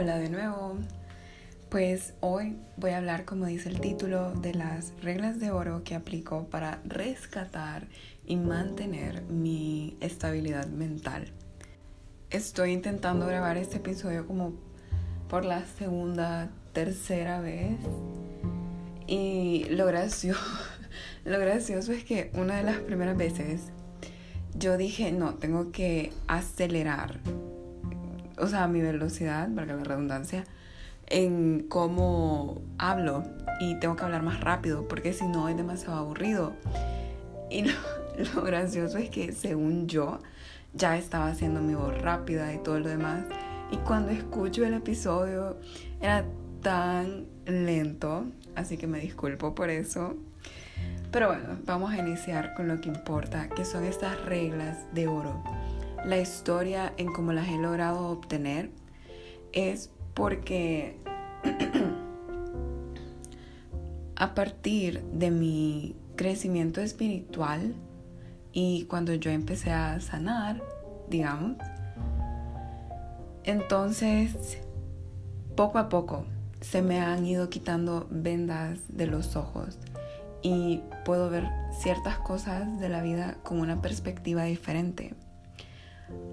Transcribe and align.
Hola 0.00 0.16
de 0.16 0.28
nuevo. 0.30 0.76
Pues 1.70 2.14
hoy 2.20 2.56
voy 2.76 2.92
a 2.92 2.98
hablar, 2.98 3.24
como 3.24 3.46
dice 3.46 3.68
el 3.68 3.80
título, 3.80 4.30
de 4.30 4.54
las 4.54 4.92
reglas 5.02 5.40
de 5.40 5.50
oro 5.50 5.82
que 5.82 5.96
aplico 5.96 6.44
para 6.44 6.80
rescatar 6.84 7.88
y 8.24 8.36
mantener 8.36 9.22
mi 9.22 9.96
estabilidad 10.00 10.68
mental. 10.68 11.32
Estoy 12.30 12.74
intentando 12.74 13.26
grabar 13.26 13.56
este 13.56 13.78
episodio 13.78 14.24
como 14.24 14.52
por 15.28 15.44
la 15.44 15.66
segunda, 15.66 16.48
tercera 16.72 17.40
vez. 17.40 17.80
Y 19.08 19.64
lo 19.70 19.84
gracioso, 19.86 20.40
lo 21.24 21.40
gracioso 21.40 21.90
es 21.90 22.04
que 22.04 22.30
una 22.34 22.58
de 22.58 22.62
las 22.62 22.78
primeras 22.78 23.16
veces 23.16 23.62
yo 24.56 24.76
dije, 24.76 25.10
no, 25.10 25.34
tengo 25.34 25.72
que 25.72 26.12
acelerar 26.28 27.18
o 28.40 28.46
sea, 28.46 28.66
mi 28.68 28.80
velocidad, 28.80 29.48
valga 29.50 29.74
la 29.74 29.84
redundancia, 29.84 30.44
en 31.06 31.66
cómo 31.68 32.60
hablo 32.78 33.24
y 33.60 33.76
tengo 33.76 33.96
que 33.96 34.04
hablar 34.04 34.22
más 34.22 34.40
rápido 34.40 34.86
porque 34.88 35.12
si 35.12 35.26
no 35.26 35.48
es 35.48 35.56
demasiado 35.56 35.96
aburrido. 35.96 36.52
Y 37.50 37.64
lo, 38.34 38.42
gracioso 38.42 38.98
es 38.98 39.10
que 39.10 39.32
según 39.32 39.86
yo 39.86 40.18
ya 40.74 40.96
estaba 40.96 41.28
haciendo 41.28 41.60
mi 41.60 41.74
voz 41.74 42.00
rápida 42.00 42.52
y 42.52 42.58
todo 42.58 42.78
lo 42.78 42.88
demás. 42.88 43.24
Y 43.70 43.76
cuando 43.78 44.10
escucho 44.10 44.64
el 44.64 44.74
episodio 44.74 45.56
era 46.00 46.24
tan 46.62 47.26
lento, 47.46 48.26
así 48.54 48.76
que 48.76 48.86
me 48.86 49.00
disculpo 49.00 49.54
por 49.54 49.70
eso. 49.70 50.16
Pero 51.10 51.28
bueno, 51.28 51.58
vamos 51.64 51.90
a 51.92 51.98
iniciar 51.98 52.54
con 52.54 52.68
lo 52.68 52.80
que 52.80 52.88
importa, 52.88 53.48
que 53.48 53.64
son 53.64 53.84
estas 53.84 54.22
reglas 54.26 54.76
de 54.92 55.08
oro 55.08 55.42
la 56.04 56.18
historia 56.18 56.92
en 56.96 57.12
cómo 57.12 57.32
las 57.32 57.48
he 57.48 57.58
logrado 57.58 58.08
obtener 58.08 58.70
es 59.52 59.90
porque 60.14 60.96
a 64.16 64.34
partir 64.34 65.02
de 65.12 65.30
mi 65.30 65.96
crecimiento 66.16 66.80
espiritual 66.80 67.74
y 68.52 68.84
cuando 68.84 69.14
yo 69.14 69.30
empecé 69.30 69.70
a 69.70 70.00
sanar, 70.00 70.62
digamos, 71.08 71.56
entonces 73.44 74.58
poco 75.56 75.78
a 75.78 75.88
poco 75.88 76.24
se 76.60 76.82
me 76.82 77.00
han 77.00 77.24
ido 77.24 77.48
quitando 77.48 78.06
vendas 78.10 78.80
de 78.88 79.06
los 79.06 79.36
ojos 79.36 79.78
y 80.42 80.82
puedo 81.04 81.30
ver 81.30 81.48
ciertas 81.72 82.18
cosas 82.18 82.80
de 82.80 82.88
la 82.88 83.02
vida 83.02 83.36
con 83.42 83.60
una 83.60 83.80
perspectiva 83.80 84.44
diferente 84.44 85.14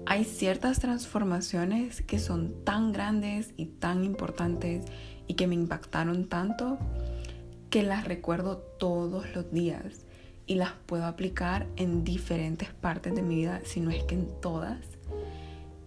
hay 0.06 0.24
ciertas 0.24 0.78
transformaciones 0.80 2.02
que 2.02 2.18
son 2.18 2.64
tan 2.64 2.92
grandes 2.92 3.52
y 3.56 3.66
tan 3.66 4.04
importantes 4.04 4.84
y 5.26 5.34
que 5.34 5.46
me 5.46 5.54
impactaron 5.54 6.28
tanto 6.28 6.78
que 7.70 7.82
las 7.82 8.06
recuerdo 8.06 8.58
todos 8.78 9.34
los 9.34 9.52
días 9.52 10.06
y 10.46 10.54
las 10.54 10.72
puedo 10.86 11.06
aplicar 11.06 11.66
en 11.76 12.04
diferentes 12.04 12.68
partes 12.68 13.14
de 13.14 13.22
mi 13.22 13.36
vida, 13.36 13.60
si 13.64 13.80
no 13.80 13.90
es 13.90 14.04
que 14.04 14.14
en 14.14 14.28
todas. 14.40 14.78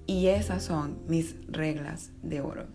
Y 0.05 0.27
esas 0.27 0.63
son 0.63 0.99
mis 1.07 1.35
reglas 1.47 2.11
de 2.21 2.41
oro. 2.41 2.67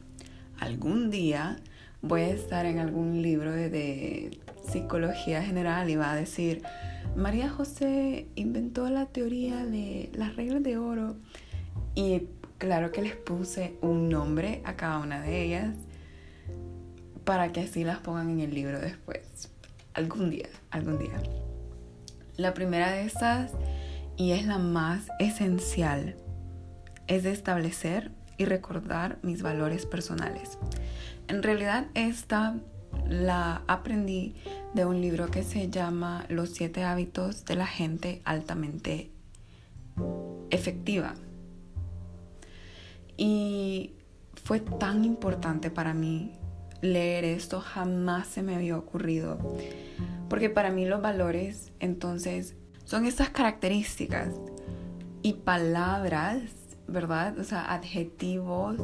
Algún 0.59 1.11
día 1.11 1.59
voy 2.01 2.23
a 2.23 2.29
estar 2.29 2.65
en 2.65 2.79
algún 2.79 3.21
libro 3.21 3.53
de, 3.53 4.41
psicología 4.71 5.43
general 5.43 5.91
y 5.91 5.97
va 5.97 6.13
a 6.13 6.17
decir, 6.17 6.63
María 7.17 7.49
José 7.49 8.27
inventó 8.35 8.91
la 8.91 9.07
teoría 9.07 9.65
de 9.65 10.11
las 10.15 10.35
reglas 10.35 10.63
de 10.65 10.79
oro 10.79 11.15
y 11.95 12.23
claro 12.59 12.91
que 12.91 13.03
les 13.03 13.15
puse 13.15 13.77
un 13.83 14.09
nombre 14.09 14.63
a 14.65 14.75
cada 14.75 14.99
una 14.99 15.21
de 15.21 15.45
ellas 15.45 15.77
para 17.25 17.53
que 17.53 17.61
así 17.61 17.85
las 17.85 17.99
pongan 17.99 18.31
en 18.31 18.41
el 18.41 18.53
libro 18.53 18.81
después. 18.81 19.51
Algún 19.95 20.29
día, 20.29 20.49
algún 20.71 20.99
día. 20.99 21.23
La 22.37 22.53
primera 22.53 22.91
de 22.91 23.05
estas, 23.05 23.53
y 24.17 24.33
es 24.33 24.45
la 24.45 24.59
más 24.59 25.07
esencial, 25.21 26.17
es 27.07 27.23
de 27.23 27.31
establecer 27.31 28.11
y 28.39 28.45
recordar 28.45 29.19
mis 29.23 29.41
valores 29.41 29.87
personales. 29.87 30.59
En 31.29 31.45
realidad 31.45 31.87
esta 31.95 32.57
la 33.09 33.63
aprendí 33.67 34.35
de 34.75 34.85
un 34.85 35.01
libro 35.01 35.31
que 35.31 35.43
se 35.43 35.71
llama 35.71 36.25
Los 36.29 36.51
siete 36.51 36.85
hábitos 36.85 37.45
de 37.45 37.57
la 37.57 37.67
gente 37.67 38.23
altamente 38.25 39.11
efectiva. 40.51 41.15
Y 43.17 43.93
fue 44.43 44.61
tan 44.61 45.05
importante 45.05 45.71
para 45.71 45.95
mí 45.95 46.33
leer 46.81 47.25
esto, 47.25 47.61
jamás 47.61 48.27
se 48.29 48.43
me 48.43 48.55
había 48.55 48.77
ocurrido. 48.77 49.39
Porque 50.29 50.51
para 50.51 50.71
mí 50.71 50.85
los 50.85 51.01
valores 51.01 51.73
entonces 51.81 52.57
son 52.85 53.07
estas 53.07 53.31
características 53.31 54.35
y 55.23 55.35
palabras, 55.35 56.43
¿verdad? 56.87 57.39
O 57.39 57.45
sea, 57.45 57.73
adjetivos 57.73 58.77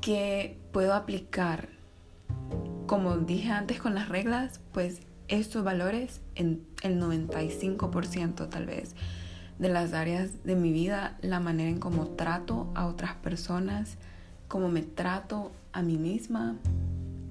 que 0.00 0.58
puedo 0.72 0.94
aplicar. 0.94 1.75
Como 2.86 3.16
dije 3.16 3.50
antes 3.50 3.80
con 3.80 3.94
las 3.94 4.08
reglas, 4.08 4.60
pues 4.72 5.00
estos 5.28 5.64
valores 5.64 6.20
en 6.36 6.64
el 6.82 7.00
95% 7.00 8.48
tal 8.48 8.66
vez 8.66 8.94
de 9.58 9.68
las 9.68 9.92
áreas 9.92 10.44
de 10.44 10.54
mi 10.54 10.70
vida, 10.70 11.16
la 11.20 11.40
manera 11.40 11.68
en 11.68 11.80
cómo 11.80 12.08
trato 12.08 12.70
a 12.74 12.86
otras 12.86 13.14
personas, 13.14 13.96
cómo 14.48 14.68
me 14.68 14.82
trato 14.82 15.50
a 15.72 15.82
mí 15.82 15.96
misma, 15.96 16.56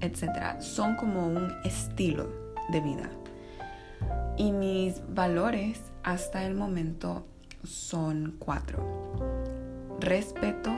etc. 0.01 0.59
Son 0.59 0.95
como 0.95 1.25
un 1.27 1.53
estilo 1.63 2.29
de 2.69 2.81
vida. 2.81 3.09
Y 4.37 4.51
mis 4.51 5.01
valores 5.13 5.79
hasta 6.03 6.45
el 6.45 6.55
momento 6.55 7.25
son 7.63 8.35
cuatro. 8.39 8.83
Respeto, 10.01 10.71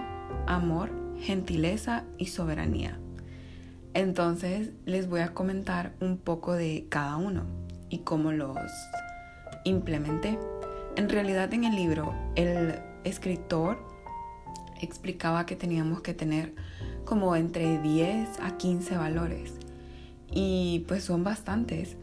amor, 0.45 0.91
gentileza 1.17 2.03
y 2.17 2.27
soberanía. 2.27 2.99
Entonces 3.97 4.69
les 4.85 5.09
voy 5.09 5.21
a 5.21 5.33
comentar 5.33 5.91
un 6.01 6.19
poco 6.19 6.53
de 6.53 6.85
cada 6.87 7.17
uno 7.17 7.45
y 7.89 8.01
cómo 8.01 8.31
los 8.31 8.59
implementé. 9.63 10.37
En 10.95 11.09
realidad 11.09 11.51
en 11.55 11.63
el 11.63 11.75
libro 11.75 12.13
el 12.35 12.75
escritor 13.05 13.79
explicaba 14.83 15.47
que 15.47 15.55
teníamos 15.55 16.01
que 16.01 16.13
tener 16.13 16.53
como 17.05 17.35
entre 17.35 17.79
10 17.79 18.39
a 18.39 18.57
15 18.57 18.97
valores 18.97 19.55
y 20.31 20.85
pues 20.87 21.03
son 21.03 21.23
bastantes, 21.23 21.97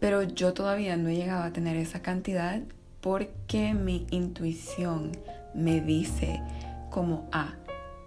pero 0.00 0.22
yo 0.24 0.52
todavía 0.52 0.98
no 0.98 1.08
he 1.08 1.16
llegado 1.16 1.44
a 1.44 1.52
tener 1.54 1.78
esa 1.78 2.02
cantidad 2.02 2.60
porque 3.00 3.72
mi 3.72 4.06
intuición 4.10 5.12
me 5.54 5.80
dice 5.80 6.42
como, 6.90 7.26
ah, 7.32 7.54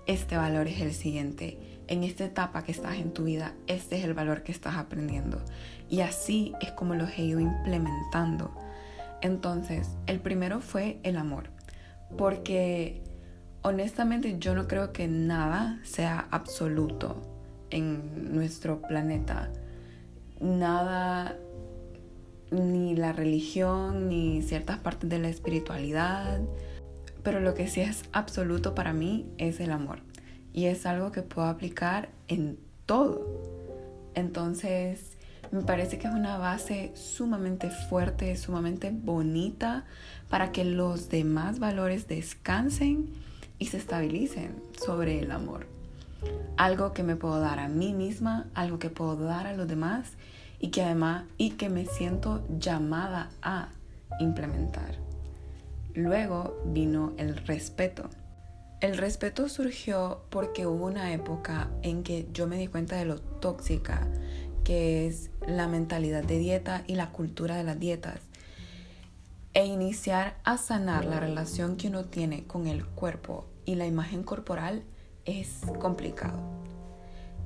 este 0.06 0.38
valor 0.38 0.68
es 0.68 0.80
el 0.82 0.94
siguiente. 0.94 1.71
En 1.92 2.06
esta 2.06 2.24
etapa 2.24 2.64
que 2.64 2.72
estás 2.72 2.96
en 2.96 3.12
tu 3.12 3.26
vida, 3.26 3.54
este 3.68 3.98
es 3.98 4.06
el 4.06 4.14
valor 4.14 4.44
que 4.44 4.54
estás 4.54 4.78
aprendiendo. 4.78 5.42
Y 5.90 6.00
así 6.00 6.54
es 6.62 6.72
como 6.72 6.96
los 6.96 7.10
he 7.20 7.24
ido 7.24 7.42
implementando. 7.42 8.56
Entonces, 9.22 9.90
el 10.08 10.22
primero 10.22 10.62
fue 10.62 11.02
el 11.04 11.18
amor. 11.18 11.50
Porque 12.18 13.04
honestamente 13.62 14.38
yo 14.40 14.56
no 14.56 14.70
creo 14.70 14.94
que 14.94 15.10
nada 15.10 15.82
sea 15.84 16.30
absoluto 16.32 17.22
en 17.72 18.34
nuestro 18.34 18.82
planeta. 18.82 19.52
Nada, 20.40 21.36
ni 22.52 22.96
la 22.96 23.12
religión, 23.12 24.08
ni 24.08 24.42
ciertas 24.44 24.78
partes 24.78 25.10
de 25.10 25.20
la 25.20 25.28
espiritualidad, 25.28 26.40
pero 27.22 27.42
lo 27.42 27.54
que 27.54 27.68
sí 27.68 27.82
es 27.82 28.06
absoluto 28.14 28.76
para 28.76 28.94
mí 28.94 29.26
es 29.38 29.60
el 29.60 29.72
amor. 29.72 30.10
Y 30.54 30.66
es 30.66 30.86
algo 30.86 31.12
que 31.12 31.22
puedo 31.22 31.48
aplicar 31.48 32.10
en 32.28 32.58
todo. 32.86 33.26
Entonces, 34.16 35.18
me 35.52 35.62
parece 35.62 35.98
que 35.98 36.08
es 36.08 36.14
una 36.14 36.38
base 36.38 36.92
sumamente 36.96 37.70
fuerte, 37.70 38.36
sumamente 38.38 38.92
bonita 38.92 39.86
para 40.30 40.52
que 40.52 40.64
los 40.64 41.10
demás 41.10 41.60
valores 41.60 42.08
descansen 42.08 43.10
y 43.60 43.66
se 43.66 43.78
estabilicen 43.78 44.64
sobre 44.82 45.20
el 45.20 45.32
amor. 45.32 45.68
Algo 46.56 46.94
que 46.94 47.04
me 47.04 47.16
puedo 47.16 47.40
dar 47.40 47.60
a 47.60 47.68
mí 47.68 47.94
misma, 47.94 48.48
algo 48.54 48.80
que 48.80 48.90
puedo 48.90 49.18
dar 49.18 49.46
a 49.46 49.54
los 49.54 49.68
demás 49.68 50.14
y 50.60 50.70
que 50.70 50.84
además 50.84 51.26
y 51.38 51.52
que 51.52 51.70
me 51.70 51.86
siento 51.86 52.46
llamada 52.58 53.30
a 53.42 53.70
implementar. 54.20 54.96
Luego 55.94 56.62
vino 56.66 57.14
el 57.18 57.36
respeto. 57.36 58.10
El 58.82 58.98
respeto 58.98 59.48
surgió 59.48 60.24
porque 60.32 60.66
hubo 60.66 60.88
una 60.88 61.14
época 61.14 61.70
en 61.84 62.02
que 62.02 62.28
yo 62.34 62.48
me 62.48 62.58
di 62.58 62.66
cuenta 62.68 62.96
de 62.96 63.06
lo 63.06 63.20
tóxica 63.20 64.08
que 64.64 65.08
es 65.08 65.30
la 65.46 65.68
mentalidad 65.68 66.24
de 66.24 66.40
dieta 66.40 66.84
y 66.88 66.96
la 66.96 67.12
cultura 67.12 67.56
de 67.56 67.64
las 67.64 67.80
dietas 67.80 68.20
e 69.54 69.66
iniciar 69.66 70.38
a 70.44 70.58
sanar 70.58 71.06
la 71.06 71.20
relación 71.20 71.78
que 71.78 71.90
uno 71.90 72.06
tiene 72.06 72.48
con 72.48 72.66
el 72.66 72.86
cuerpo 72.86 73.46
y 73.66 73.76
la 73.76 73.86
imagen 73.86 74.24
corporal 74.24 74.84
es 75.26 75.62
complicado. 75.80 76.40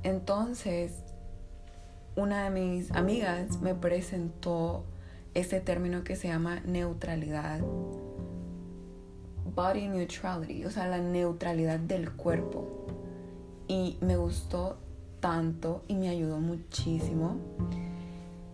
Entonces, 0.02 0.92
una 2.14 2.44
de 2.44 2.50
mis 2.50 2.92
amigas 2.92 3.60
me 3.60 3.74
presentó 3.74 4.86
este 5.34 5.60
término 5.60 6.02
que 6.02 6.16
se 6.16 6.28
llama 6.28 6.60
neutralidad, 6.64 7.60
body 9.54 9.88
neutrality, 9.88 10.64
o 10.64 10.70
sea, 10.70 10.88
la 10.88 10.98
neutralidad 10.98 11.78
del 11.78 12.12
cuerpo. 12.12 12.86
Y 13.68 13.98
me 14.00 14.16
gustó 14.16 14.78
tanto 15.20 15.82
y 15.88 15.94
me 15.94 16.08
ayudó 16.08 16.38
muchísimo. 16.38 17.36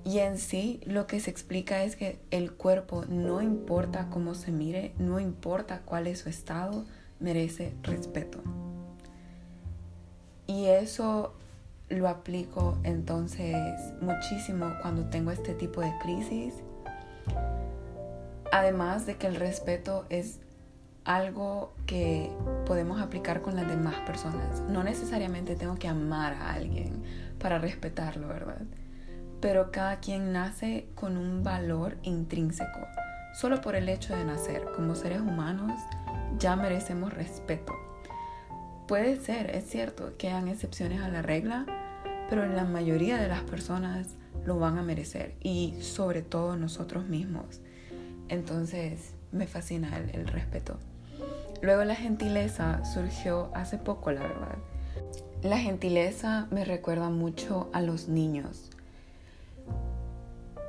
Y 0.05 0.19
en 0.19 0.39
sí 0.39 0.81
lo 0.85 1.07
que 1.07 1.21
se 1.21 1.31
explica 1.31 1.85
es 1.85 1.97
que 1.97 2.19
el 2.31 2.53
cuerpo, 2.53 3.05
no 3.09 3.41
importa 3.41 4.09
cómo 4.11 4.35
se 4.35 4.51
mire, 4.51 4.95
no 4.99 5.21
importa 5.21 5.83
cuál 5.85 6.07
es 6.07 6.21
su 6.21 6.29
estado, 6.29 6.85
merece 7.21 7.75
respeto. 7.83 8.41
Y 10.47 10.67
eso 10.67 11.35
lo 11.89 12.09
aplico 12.09 12.79
entonces 12.83 13.55
muchísimo 14.01 14.73
cuando 14.81 15.05
tengo 15.09 15.31
este 15.31 15.55
tipo 15.55 15.81
de 15.81 15.93
crisis. 16.03 16.55
Además 18.51 19.07
de 19.07 19.17
que 19.17 19.29
el 19.29 19.37
respeto 19.37 20.05
es 20.09 20.41
algo 21.05 21.73
que 21.87 22.31
podemos 22.67 23.01
aplicar 23.01 23.43
con 23.43 23.57
las 23.57 23.69
demás 23.69 23.97
personas. 24.07 24.61
No 24.69 24.85
necesariamente 24.85 25.57
tengo 25.57 25.77
que 25.77 25.89
amar 25.89 26.35
a 26.35 26.53
alguien 26.53 27.03
para 27.39 27.59
respetarlo, 27.59 28.29
¿verdad? 28.29 28.63
Pero 29.41 29.73
cada 29.73 29.99
quien 29.99 30.33
nace 30.33 30.87
con 30.95 31.17
un 31.17 31.43
valor 31.43 31.97
intrínseco. 32.03 32.81
Solo 33.35 33.61
por 33.61 33.75
el 33.75 33.89
hecho 33.89 34.15
de 34.15 34.25
nacer 34.25 34.65
como 34.77 34.95
seres 34.95 35.21
humanos 35.21 35.73
ya 36.39 36.55
merecemos 36.55 37.13
respeto. 37.13 37.75
Puede 38.87 39.17
ser, 39.17 39.51
es 39.51 39.69
cierto, 39.69 40.17
que 40.19 40.29
hayan 40.29 40.49
excepciones 40.49 41.01
a 41.01 41.09
la 41.09 41.23
regla, 41.23 41.67
pero 42.29 42.47
la 42.47 42.65
mayoría 42.65 43.17
de 43.17 43.29
las 43.29 43.43
personas 43.43 44.09
lo 44.45 44.59
van 44.59 44.79
a 44.79 44.83
merecer 44.83 45.35
y 45.41 45.77
sobre 45.81 46.23
todo 46.23 46.57
nosotros 46.57 47.07
mismos. 47.07 47.61
Entonces 48.29 49.15
me 49.33 49.47
fascina 49.47 49.97
el, 49.99 50.11
el 50.11 50.27
respeto. 50.27 50.79
Luego 51.63 51.85
la 51.85 51.95
gentileza 51.95 52.85
surgió 52.85 53.51
hace 53.55 53.79
poco, 53.79 54.11
la 54.11 54.23
verdad. 54.23 54.59
La 55.43 55.59
gentileza 55.59 56.49
me 56.51 56.65
recuerda 56.65 57.09
mucho 57.09 57.71
a 57.73 57.81
los 57.81 58.09
niños. 58.09 58.69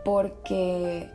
Porque 0.05 1.09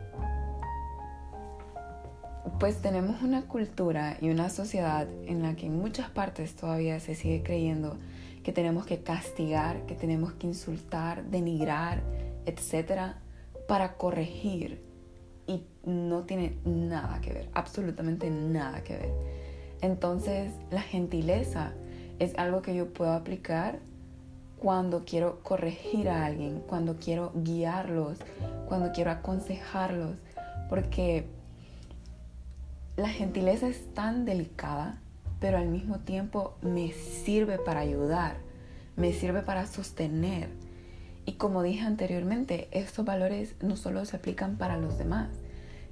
pues 2.59 2.81
tenemos 2.81 3.21
una 3.21 3.43
cultura 3.43 4.17
y 4.19 4.29
una 4.29 4.49
sociedad 4.49 5.07
en 5.25 5.41
la 5.41 5.55
que 5.55 5.67
en 5.67 5.79
muchas 5.79 6.09
partes 6.09 6.57
todavía 6.57 6.99
se 6.99 7.15
sigue 7.15 7.41
creyendo 7.41 7.95
que 8.43 8.51
tenemos 8.51 8.85
que 8.85 9.01
castigar, 9.01 9.85
que 9.85 9.95
tenemos 9.95 10.33
que 10.33 10.47
insultar, 10.47 11.23
denigrar, 11.25 12.01
etcétera, 12.45 13.19
para 13.67 13.93
corregir. 13.93 14.83
Y 15.47 15.63
no 15.85 16.23
tiene 16.23 16.57
nada 16.65 17.21
que 17.21 17.31
ver, 17.31 17.49
absolutamente 17.53 18.29
nada 18.29 18.83
que 18.83 18.97
ver. 18.97 19.48
Entonces, 19.81 20.51
la 20.71 20.81
gentileza 20.81 21.73
es 22.19 22.37
algo 22.37 22.61
que 22.61 22.75
yo 22.75 22.93
puedo 22.93 23.13
aplicar 23.13 23.79
cuando 24.59 25.05
quiero 25.05 25.41
corregir 25.41 26.09
a 26.09 26.25
alguien, 26.25 26.61
cuando 26.67 26.97
quiero 26.97 27.31
guiarlos, 27.33 28.17
cuando 28.67 28.91
quiero 28.91 29.11
aconsejarlos, 29.11 30.17
porque 30.67 31.27
la 32.97 33.07
gentileza 33.07 33.69
es 33.69 33.93
tan 33.93 34.25
delicada, 34.25 34.99
pero 35.39 35.57
al 35.57 35.69
mismo 35.69 35.99
tiempo 35.99 36.57
me 36.61 36.91
sirve 36.91 37.57
para 37.57 37.79
ayudar, 37.79 38.35
me 38.97 39.13
sirve 39.13 39.41
para 39.41 39.65
sostener. 39.65 40.49
Y 41.25 41.33
como 41.33 41.63
dije 41.63 41.85
anteriormente, 41.85 42.67
estos 42.71 43.05
valores 43.05 43.55
no 43.61 43.77
solo 43.77 44.03
se 44.03 44.17
aplican 44.17 44.57
para 44.57 44.75
los 44.75 44.97
demás, 44.97 45.29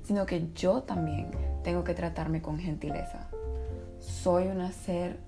sino 0.03 0.25
que 0.25 0.51
yo 0.53 0.83
también 0.83 1.31
tengo 1.63 1.85
que 1.85 1.93
tratarme 1.93 2.41
con 2.41 2.59
gentileza 2.59 3.26
soy 4.07 4.48
una 4.48 4.71
ser, 4.71 5.19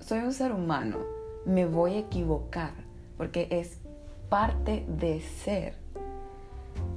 soy 0.00 0.20
un 0.20 0.32
ser 0.32 0.52
humano, 0.52 0.98
me 1.44 1.66
voy 1.66 1.94
a 1.94 1.98
equivocar, 1.98 2.72
porque 3.16 3.48
es 3.50 3.78
parte 4.28 4.84
de 4.88 5.20
ser. 5.20 5.74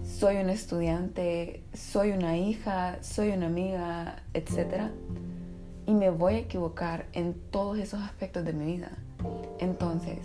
Soy 0.04 0.38
un 0.38 0.50
estudiante, 0.50 1.64
soy 1.74 2.12
una 2.12 2.38
hija, 2.38 2.98
soy 3.04 3.30
una 3.30 3.48
amiga, 3.48 4.24
etc. 4.34 4.90
Y 5.86 5.94
me 5.94 6.10
voy 6.10 6.36
a 6.36 6.40
equivocar 6.40 7.06
en 7.14 7.34
todos 7.52 7.78
esos 7.78 8.02
aspectos 8.02 8.44
de 8.46 8.54
mi 8.54 8.66
vida. 8.66 8.98
Entonces, 9.60 10.20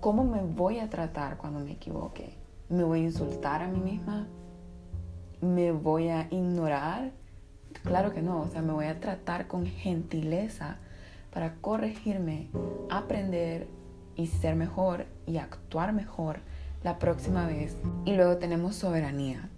¿cómo 0.00 0.24
me 0.24 0.42
voy 0.42 0.80
a 0.80 0.90
tratar 0.90 1.38
cuando 1.38 1.60
me 1.60 1.72
equivoque? 1.72 2.36
¿Me 2.68 2.82
voy 2.84 3.00
a 3.00 3.04
insultar 3.04 3.62
a 3.62 3.68
mí 3.68 3.78
misma? 3.78 4.26
¿Me 5.40 5.72
voy 5.72 6.08
a 6.08 6.28
ignorar? 6.30 7.12
Claro 7.84 8.12
que 8.12 8.22
no, 8.22 8.40
o 8.40 8.48
sea, 8.48 8.62
me 8.62 8.72
voy 8.72 8.86
a 8.86 9.00
tratar 9.00 9.48
con 9.48 9.66
gentileza 9.66 10.76
para 11.32 11.54
corregirme, 11.56 12.48
aprender 12.90 13.66
y 14.16 14.26
ser 14.26 14.54
mejor 14.54 15.06
y 15.26 15.38
actuar 15.38 15.92
mejor 15.92 16.40
la 16.84 16.98
próxima 16.98 17.46
vez. 17.46 17.76
Y 18.04 18.14
luego 18.14 18.36
tenemos 18.36 18.76
soberanía. 18.76 19.48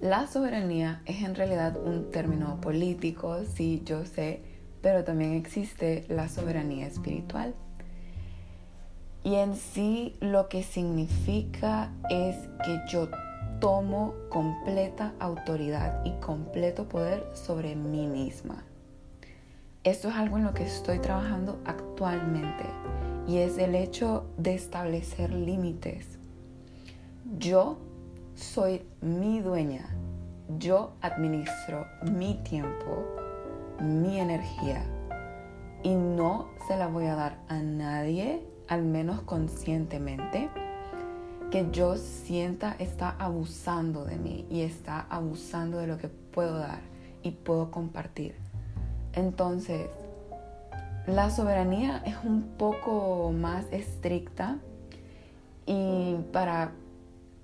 La 0.00 0.26
soberanía 0.26 1.02
es 1.06 1.22
en 1.22 1.34
realidad 1.34 1.76
un 1.76 2.10
término 2.10 2.60
político, 2.60 3.38
sí, 3.44 3.82
yo 3.84 4.04
sé, 4.04 4.42
pero 4.82 5.04
también 5.04 5.32
existe 5.32 6.04
la 6.08 6.28
soberanía 6.28 6.86
espiritual. 6.86 7.54
Y 9.22 9.36
en 9.36 9.56
sí 9.56 10.16
lo 10.20 10.48
que 10.48 10.62
significa 10.62 11.90
es 12.10 12.36
que 12.64 12.80
yo 12.90 13.08
tomo 13.60 14.14
completa 14.28 15.14
autoridad 15.18 16.04
y 16.04 16.12
completo 16.20 16.88
poder 16.88 17.28
sobre 17.32 17.76
mí 17.76 18.06
misma. 18.06 18.64
Esto 19.84 20.08
es 20.08 20.14
algo 20.14 20.38
en 20.38 20.44
lo 20.44 20.54
que 20.54 20.64
estoy 20.64 20.98
trabajando 20.98 21.60
actualmente 21.64 22.64
y 23.26 23.38
es 23.38 23.58
el 23.58 23.74
hecho 23.74 24.24
de 24.36 24.54
establecer 24.54 25.32
límites. 25.32 26.18
Yo 27.38 27.78
soy 28.34 28.82
mi 29.00 29.40
dueña. 29.40 29.88
Yo 30.58 30.92
administro 31.00 31.86
mi 32.12 32.34
tiempo, 32.44 33.04
mi 33.80 34.20
energía 34.20 34.84
y 35.82 35.94
no 35.94 36.48
se 36.66 36.76
la 36.76 36.86
voy 36.86 37.06
a 37.06 37.14
dar 37.14 37.38
a 37.48 37.58
nadie, 37.58 38.42
al 38.68 38.82
menos 38.82 39.22
conscientemente 39.22 40.50
que 41.54 41.70
yo 41.70 41.96
sienta 41.96 42.74
está 42.80 43.10
abusando 43.10 44.04
de 44.04 44.16
mí 44.16 44.44
y 44.50 44.62
está 44.62 45.06
abusando 45.08 45.78
de 45.78 45.86
lo 45.86 45.98
que 45.98 46.08
puedo 46.08 46.58
dar 46.58 46.80
y 47.22 47.30
puedo 47.30 47.70
compartir. 47.70 48.34
Entonces, 49.12 49.86
la 51.06 51.30
soberanía 51.30 52.02
es 52.06 52.16
un 52.24 52.42
poco 52.58 53.30
más 53.30 53.66
estricta 53.70 54.58
y 55.64 56.16
para 56.32 56.72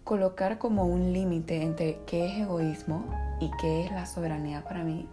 colocar 0.02 0.58
como 0.58 0.86
un 0.86 1.12
límite 1.12 1.62
entre 1.62 2.00
qué 2.04 2.26
es 2.26 2.40
egoísmo 2.40 3.04
y 3.38 3.48
qué 3.60 3.84
es 3.84 3.92
la 3.92 4.06
soberanía 4.06 4.64
para 4.64 4.82
mí, 4.82 5.06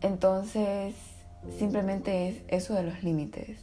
entonces 0.00 0.94
simplemente 1.58 2.30
es 2.30 2.42
eso 2.48 2.72
de 2.72 2.84
los 2.84 3.02
límites. 3.02 3.58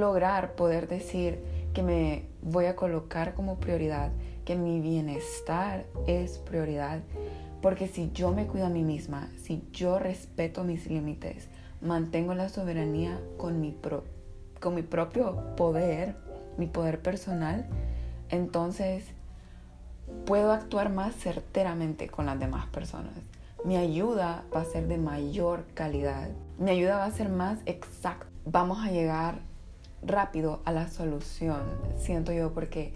Lograr 0.00 0.54
poder 0.54 0.88
decir 0.88 1.38
que 1.72 1.82
me 1.82 2.26
voy 2.42 2.66
a 2.66 2.76
colocar 2.76 3.34
como 3.34 3.58
prioridad, 3.58 4.12
que 4.44 4.56
mi 4.56 4.80
bienestar 4.80 5.86
es 6.06 6.38
prioridad. 6.38 7.00
Porque 7.60 7.88
si 7.88 8.10
yo 8.12 8.32
me 8.32 8.46
cuido 8.46 8.66
a 8.66 8.70
mí 8.70 8.84
misma, 8.84 9.28
si 9.42 9.62
yo 9.72 9.98
respeto 9.98 10.64
mis 10.64 10.86
límites, 10.86 11.48
mantengo 11.80 12.34
la 12.34 12.48
soberanía 12.48 13.20
con 13.36 13.60
mi, 13.60 13.76
con 14.60 14.74
mi 14.74 14.82
propio 14.82 15.54
poder, 15.56 16.14
mi 16.58 16.66
poder 16.66 17.00
personal, 17.00 17.66
entonces 18.28 19.04
puedo 20.26 20.52
actuar 20.52 20.90
más 20.90 21.14
certeramente 21.14 22.08
con 22.08 22.26
las 22.26 22.38
demás 22.38 22.66
personas. 22.66 23.14
Mi 23.64 23.76
ayuda 23.76 24.44
va 24.54 24.60
a 24.60 24.64
ser 24.66 24.86
de 24.88 24.98
mayor 24.98 25.64
calidad. 25.72 26.28
Mi 26.58 26.70
ayuda 26.70 26.98
va 26.98 27.06
a 27.06 27.10
ser 27.10 27.30
más 27.30 27.58
exacta. 27.64 28.26
Vamos 28.44 28.84
a 28.84 28.90
llegar 28.90 29.40
rápido 30.06 30.60
a 30.64 30.72
la 30.72 30.88
solución, 30.88 31.62
siento 31.96 32.32
yo, 32.32 32.52
porque 32.52 32.94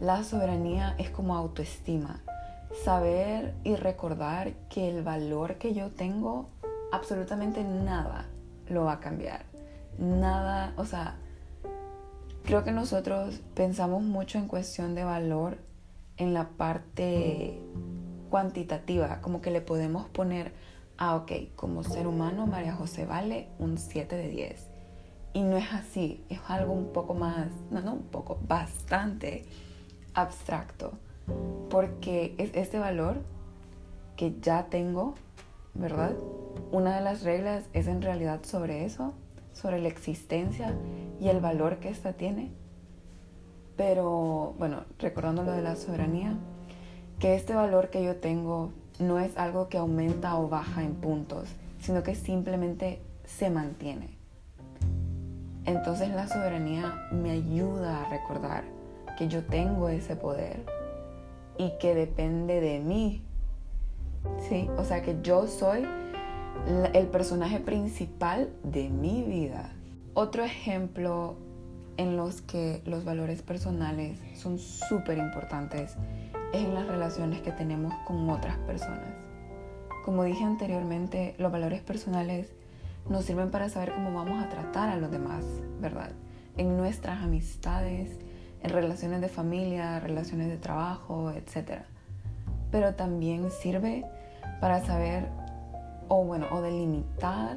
la 0.00 0.24
soberanía 0.24 0.94
es 0.98 1.10
como 1.10 1.34
autoestima. 1.34 2.20
Saber 2.84 3.54
y 3.64 3.76
recordar 3.76 4.52
que 4.68 4.88
el 4.88 5.02
valor 5.02 5.56
que 5.56 5.72
yo 5.72 5.90
tengo, 5.90 6.50
absolutamente 6.92 7.64
nada 7.64 8.26
lo 8.68 8.84
va 8.84 8.94
a 8.94 9.00
cambiar. 9.00 9.44
Nada, 9.98 10.74
o 10.76 10.84
sea, 10.84 11.16
creo 12.44 12.64
que 12.64 12.72
nosotros 12.72 13.40
pensamos 13.54 14.02
mucho 14.02 14.38
en 14.38 14.48
cuestión 14.48 14.94
de 14.94 15.04
valor 15.04 15.58
en 16.16 16.34
la 16.34 16.48
parte 16.50 17.60
cuantitativa, 18.30 19.20
como 19.20 19.40
que 19.40 19.50
le 19.50 19.60
podemos 19.60 20.08
poner, 20.08 20.52
ah, 20.98 21.16
ok, 21.16 21.32
como 21.54 21.84
ser 21.84 22.06
humano 22.06 22.46
María 22.46 22.74
José 22.74 23.06
vale 23.06 23.48
un 23.58 23.78
7 23.78 24.16
de 24.16 24.28
10. 24.28 24.75
Y 25.36 25.42
no 25.42 25.58
es 25.58 25.70
así, 25.70 26.24
es 26.30 26.40
algo 26.48 26.72
un 26.72 26.94
poco 26.94 27.12
más, 27.12 27.48
no, 27.70 27.82
no 27.82 27.92
un 27.92 28.04
poco, 28.04 28.38
bastante 28.48 29.44
abstracto, 30.14 30.92
porque 31.68 32.34
es 32.38 32.52
este 32.54 32.78
valor 32.78 33.18
que 34.16 34.34
ya 34.40 34.68
tengo, 34.70 35.14
¿verdad? 35.74 36.14
Una 36.72 36.96
de 36.96 37.02
las 37.02 37.22
reglas 37.22 37.64
es 37.74 37.86
en 37.86 38.00
realidad 38.00 38.44
sobre 38.44 38.86
eso, 38.86 39.12
sobre 39.52 39.78
la 39.78 39.88
existencia 39.88 40.74
y 41.20 41.28
el 41.28 41.40
valor 41.40 41.80
que 41.80 41.90
ésta 41.90 42.14
tiene. 42.14 42.50
Pero 43.76 44.54
bueno, 44.58 44.84
recordando 44.98 45.42
lo 45.42 45.52
de 45.52 45.60
la 45.60 45.76
soberanía, 45.76 46.32
que 47.18 47.34
este 47.34 47.54
valor 47.54 47.90
que 47.90 48.02
yo 48.02 48.16
tengo 48.16 48.72
no 48.98 49.18
es 49.18 49.36
algo 49.36 49.68
que 49.68 49.76
aumenta 49.76 50.38
o 50.38 50.48
baja 50.48 50.82
en 50.82 50.94
puntos, 50.94 51.50
sino 51.78 52.02
que 52.02 52.14
simplemente 52.14 53.02
se 53.26 53.50
mantiene. 53.50 54.15
Entonces 55.66 56.10
la 56.10 56.28
soberanía 56.28 57.08
me 57.10 57.32
ayuda 57.32 58.02
a 58.02 58.08
recordar 58.08 58.64
que 59.18 59.28
yo 59.28 59.44
tengo 59.44 59.88
ese 59.88 60.14
poder 60.14 60.64
y 61.58 61.72
que 61.80 61.94
depende 61.94 62.60
de 62.60 62.78
mí. 62.78 63.22
¿Sí? 64.48 64.68
O 64.76 64.84
sea 64.84 65.02
que 65.02 65.18
yo 65.22 65.46
soy 65.46 65.86
el 66.92 67.06
personaje 67.08 67.60
principal 67.60 68.50
de 68.62 68.88
mi 68.88 69.22
vida. 69.22 69.72
Otro 70.14 70.44
ejemplo 70.44 71.36
en 71.96 72.16
los 72.16 72.42
que 72.42 72.82
los 72.84 73.04
valores 73.04 73.42
personales 73.42 74.18
son 74.34 74.58
súper 74.58 75.18
importantes 75.18 75.96
es 76.52 76.62
en 76.62 76.74
las 76.74 76.86
relaciones 76.86 77.40
que 77.40 77.52
tenemos 77.52 77.92
con 78.06 78.28
otras 78.30 78.56
personas. 78.58 79.08
Como 80.04 80.24
dije 80.24 80.44
anteriormente, 80.44 81.34
los 81.38 81.50
valores 81.50 81.82
personales 81.82 82.52
nos 83.08 83.24
sirven 83.24 83.50
para 83.50 83.68
saber 83.68 83.92
cómo 83.94 84.12
vamos 84.12 84.42
a 84.42 84.48
tratar 84.48 84.88
a 84.88 84.96
los 84.96 85.10
demás, 85.10 85.44
¿verdad? 85.80 86.10
En 86.56 86.76
nuestras 86.76 87.22
amistades, 87.22 88.18
en 88.62 88.70
relaciones 88.70 89.20
de 89.20 89.28
familia, 89.28 90.00
relaciones 90.00 90.48
de 90.48 90.56
trabajo, 90.56 91.30
etc. 91.30 91.82
Pero 92.70 92.94
también 92.94 93.50
sirve 93.50 94.04
para 94.60 94.84
saber 94.84 95.28
o 96.08 96.24
bueno, 96.24 96.46
o 96.50 96.60
delimitar 96.62 97.56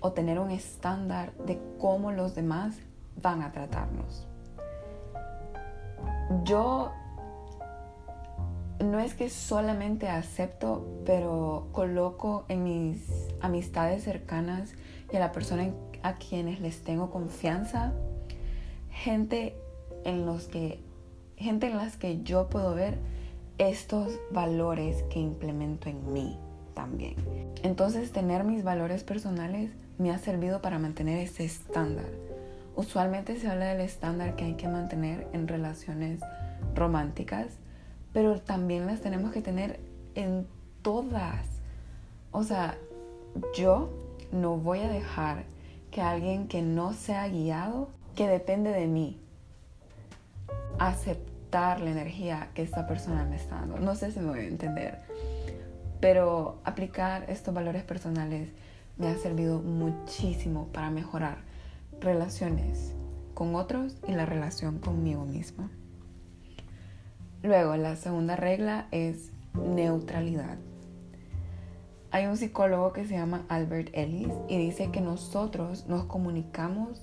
o 0.00 0.12
tener 0.12 0.38
un 0.38 0.50
estándar 0.50 1.32
de 1.46 1.60
cómo 1.80 2.12
los 2.12 2.34
demás 2.34 2.76
van 3.22 3.42
a 3.42 3.52
tratarnos. 3.52 4.26
Yo 6.44 6.92
no 8.80 8.98
es 8.98 9.14
que 9.14 9.30
solamente 9.30 10.08
acepto, 10.08 11.02
pero 11.04 11.68
coloco 11.72 12.44
en 12.48 12.64
mis 12.64 13.00
amistades 13.40 14.04
cercanas 14.04 14.74
y 15.12 15.16
a 15.16 15.20
la 15.20 15.32
persona 15.32 15.70
a 16.02 16.16
quienes 16.16 16.60
les 16.60 16.82
tengo 16.82 17.10
confianza, 17.10 17.92
gente 18.90 19.56
en 20.04 20.26
los 20.26 20.46
que 20.46 20.80
gente 21.36 21.66
en 21.66 21.76
las 21.76 21.96
que 21.96 22.22
yo 22.22 22.48
puedo 22.48 22.74
ver 22.74 22.98
estos 23.58 24.18
valores 24.30 25.02
que 25.04 25.18
implemento 25.18 25.88
en 25.88 26.12
mí 26.12 26.38
también. 26.74 27.14
Entonces, 27.62 28.12
tener 28.12 28.44
mis 28.44 28.64
valores 28.64 29.04
personales 29.04 29.70
me 29.98 30.10
ha 30.10 30.18
servido 30.18 30.60
para 30.60 30.78
mantener 30.78 31.18
ese 31.18 31.44
estándar. 31.44 32.06
Usualmente 32.74 33.38
se 33.38 33.48
habla 33.48 33.66
del 33.66 33.80
estándar 33.80 34.36
que 34.36 34.44
hay 34.44 34.54
que 34.54 34.68
mantener 34.68 35.26
en 35.32 35.48
relaciones 35.48 36.20
románticas, 36.74 37.46
pero 38.16 38.40
también 38.40 38.86
las 38.86 39.02
tenemos 39.02 39.30
que 39.30 39.42
tener 39.42 39.78
en 40.14 40.46
todas. 40.80 41.46
O 42.32 42.44
sea, 42.44 42.78
yo 43.54 43.90
no 44.32 44.56
voy 44.56 44.78
a 44.78 44.88
dejar 44.88 45.44
que 45.90 46.00
alguien 46.00 46.48
que 46.48 46.62
no 46.62 46.94
sea 46.94 47.28
guiado, 47.28 47.90
que 48.14 48.26
depende 48.26 48.70
de 48.70 48.86
mí, 48.86 49.20
aceptar 50.78 51.82
la 51.82 51.90
energía 51.90 52.48
que 52.54 52.62
esta 52.62 52.86
persona 52.86 53.26
me 53.26 53.36
está 53.36 53.56
dando. 53.56 53.80
No 53.80 53.94
sé 53.94 54.10
si 54.10 54.20
me 54.20 54.30
voy 54.30 54.38
a 54.38 54.44
entender, 54.44 55.02
pero 56.00 56.62
aplicar 56.64 57.28
estos 57.28 57.52
valores 57.52 57.82
personales 57.82 58.48
me 58.96 59.08
ha 59.08 59.18
servido 59.18 59.60
muchísimo 59.60 60.68
para 60.68 60.88
mejorar 60.88 61.36
relaciones 62.00 62.94
con 63.34 63.54
otros 63.56 63.98
y 64.08 64.12
la 64.12 64.24
relación 64.24 64.78
conmigo 64.78 65.26
misma. 65.26 65.68
Luego, 67.46 67.76
la 67.76 67.94
segunda 67.94 68.34
regla 68.34 68.88
es 68.90 69.30
neutralidad. 69.54 70.58
Hay 72.10 72.26
un 72.26 72.36
psicólogo 72.36 72.92
que 72.92 73.06
se 73.06 73.14
llama 73.14 73.44
Albert 73.48 73.90
Ellis 73.92 74.32
y 74.48 74.58
dice 74.58 74.90
que 74.90 75.00
nosotros 75.00 75.86
nos 75.86 76.06
comunicamos 76.06 77.00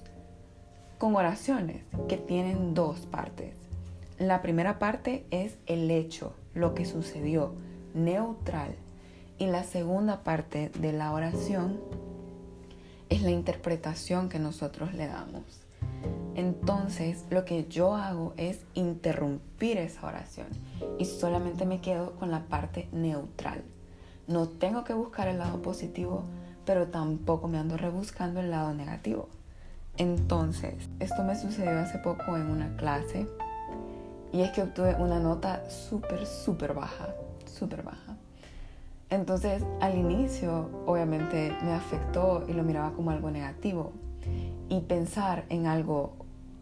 con 0.97 1.15
oraciones 1.15 1.85
que 2.09 2.17
tienen 2.17 2.73
dos 2.73 3.05
partes. 3.05 3.55
La 4.19 4.41
primera 4.41 4.79
parte 4.79 5.25
es 5.31 5.55
el 5.65 5.89
hecho, 5.89 6.35
lo 6.53 6.73
que 6.73 6.83
sucedió, 6.83 7.53
neutral. 7.93 8.75
Y 9.37 9.45
la 9.45 9.63
segunda 9.63 10.25
parte 10.25 10.71
de 10.77 10.91
la 10.91 11.13
oración 11.13 11.79
es 13.07 13.21
la 13.21 13.31
interpretación 13.31 14.27
que 14.27 14.39
nosotros 14.39 14.93
le 14.93 15.07
damos. 15.07 15.63
Entonces, 16.35 17.25
lo 17.29 17.45
que 17.45 17.65
yo 17.65 17.95
hago 17.95 18.33
es 18.37 18.61
interrumpir 18.73 19.77
esa 19.77 20.07
oración 20.07 20.47
y 20.97 21.05
solamente 21.05 21.65
me 21.65 21.81
quedo 21.81 22.13
con 22.15 22.31
la 22.31 22.41
parte 22.45 22.87
neutral. 22.91 23.63
No 24.27 24.47
tengo 24.47 24.83
que 24.83 24.93
buscar 24.93 25.27
el 25.27 25.37
lado 25.37 25.61
positivo, 25.61 26.23
pero 26.65 26.87
tampoco 26.87 27.47
me 27.47 27.57
ando 27.57 27.77
rebuscando 27.77 28.39
el 28.39 28.51
lado 28.51 28.73
negativo. 28.73 29.27
Entonces, 29.97 30.89
esto 30.99 31.23
me 31.23 31.39
sucedió 31.39 31.79
hace 31.79 31.99
poco 31.99 32.35
en 32.35 32.49
una 32.49 32.75
clase 32.77 33.27
y 34.31 34.41
es 34.41 34.51
que 34.51 34.63
obtuve 34.63 34.95
una 34.95 35.19
nota 35.19 35.69
súper, 35.69 36.25
súper 36.25 36.73
baja, 36.73 37.13
súper 37.45 37.83
baja. 37.83 38.17
Entonces, 39.11 39.63
al 39.79 39.95
inicio, 39.95 40.71
obviamente, 40.87 41.55
me 41.61 41.73
afectó 41.73 42.43
y 42.47 42.53
lo 42.53 42.63
miraba 42.63 42.93
como 42.93 43.11
algo 43.11 43.29
negativo. 43.29 43.91
Y 44.73 44.79
pensar 44.79 45.45
en 45.49 45.67
algo 45.67 46.13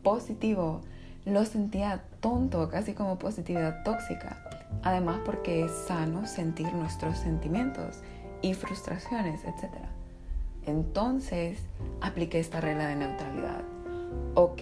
positivo 0.03 0.81
lo 1.23 1.45
sentía 1.45 2.03
tonto, 2.19 2.67
casi 2.67 2.93
como 2.93 3.17
positividad 3.17 3.83
tóxica. 3.85 4.37
Además, 4.83 5.21
porque 5.23 5.63
es 5.63 5.71
sano 5.71 6.27
sentir 6.27 6.73
nuestros 6.73 7.17
sentimientos 7.19 8.01
y 8.41 8.53
frustraciones, 8.53 9.45
etc. 9.45 9.71
Entonces, 10.65 11.57
apliqué 12.01 12.41
esta 12.41 12.59
regla 12.59 12.87
de 12.87 12.97
neutralidad. 12.97 13.61
Ok, 14.35 14.61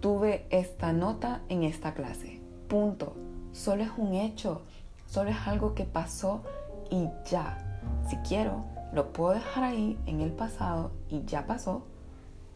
tuve 0.00 0.46
esta 0.48 0.94
nota 0.94 1.42
en 1.50 1.64
esta 1.64 1.92
clase. 1.92 2.40
Punto. 2.68 3.16
Solo 3.52 3.82
es 3.82 3.90
un 3.98 4.14
hecho. 4.14 4.62
Solo 5.06 5.28
es 5.28 5.46
algo 5.46 5.74
que 5.74 5.84
pasó 5.84 6.42
y 6.90 7.06
ya. 7.30 7.82
Si 8.08 8.16
quiero, 8.26 8.64
lo 8.94 9.12
puedo 9.12 9.34
dejar 9.34 9.64
ahí 9.64 9.98
en 10.06 10.22
el 10.22 10.32
pasado 10.32 10.92
y 11.10 11.22
ya 11.26 11.46
pasó. 11.46 11.84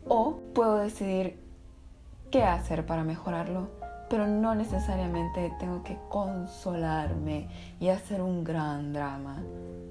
O 0.06 0.36
puedo 0.54 0.76
decidir 0.78 1.38
qué 2.30 2.42
hacer 2.42 2.84
para 2.84 3.04
mejorarlo, 3.04 3.68
pero 4.10 4.26
no 4.26 4.54
necesariamente 4.54 5.52
tengo 5.58 5.82
que 5.82 5.98
consolarme 6.08 7.48
y 7.80 7.88
hacer 7.88 8.20
un 8.20 8.44
gran 8.44 8.92
drama. 8.92 9.42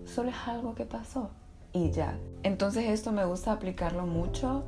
Solo 0.05 0.29
es 0.29 0.35
algo 0.47 0.75
que 0.75 0.85
pasó 0.85 1.29
y 1.71 1.91
ya. 1.91 2.17
Entonces 2.43 2.89
esto 2.89 3.11
me 3.11 3.25
gusta 3.25 3.51
aplicarlo 3.51 4.05
mucho 4.05 4.63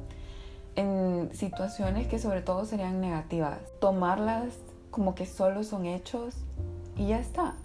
en 0.75 1.29
situaciones 1.33 2.07
que 2.07 2.19
sobre 2.19 2.41
todo 2.41 2.65
serían 2.65 2.99
negativas. 2.99 3.59
Tomarlas 3.79 4.53
como 4.89 5.15
que 5.15 5.25
solo 5.25 5.63
son 5.63 5.85
hechos 5.85 6.35
y 6.97 7.07
ya 7.07 7.19
está 7.19 7.55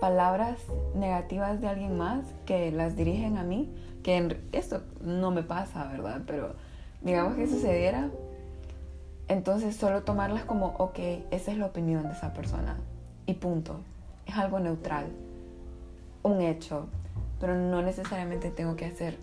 palabras 0.00 0.58
negativas 0.94 1.60
de 1.60 1.68
alguien 1.68 1.98
más 1.98 2.24
que 2.46 2.72
las 2.72 2.96
dirigen 2.96 3.36
a 3.36 3.42
mí, 3.42 3.70
que 4.02 4.38
esto 4.52 4.82
no 5.02 5.30
me 5.30 5.42
pasa, 5.42 5.84
¿verdad? 5.88 6.22
Pero 6.26 6.54
digamos 7.02 7.36
que 7.36 7.46
sucediera, 7.46 8.10
entonces 9.28 9.76
solo 9.76 10.02
tomarlas 10.02 10.44
como, 10.44 10.74
ok, 10.78 10.98
esa 11.30 11.52
es 11.52 11.58
la 11.58 11.66
opinión 11.66 12.02
de 12.04 12.12
esa 12.12 12.32
persona 12.32 12.78
y 13.26 13.34
punto. 13.34 13.80
Es 14.26 14.36
algo 14.36 14.58
neutral, 14.60 15.06
un 16.22 16.40
hecho, 16.40 16.88
pero 17.38 17.54
no 17.54 17.82
necesariamente 17.82 18.50
tengo 18.50 18.76
que 18.76 18.86
hacer 18.86 19.18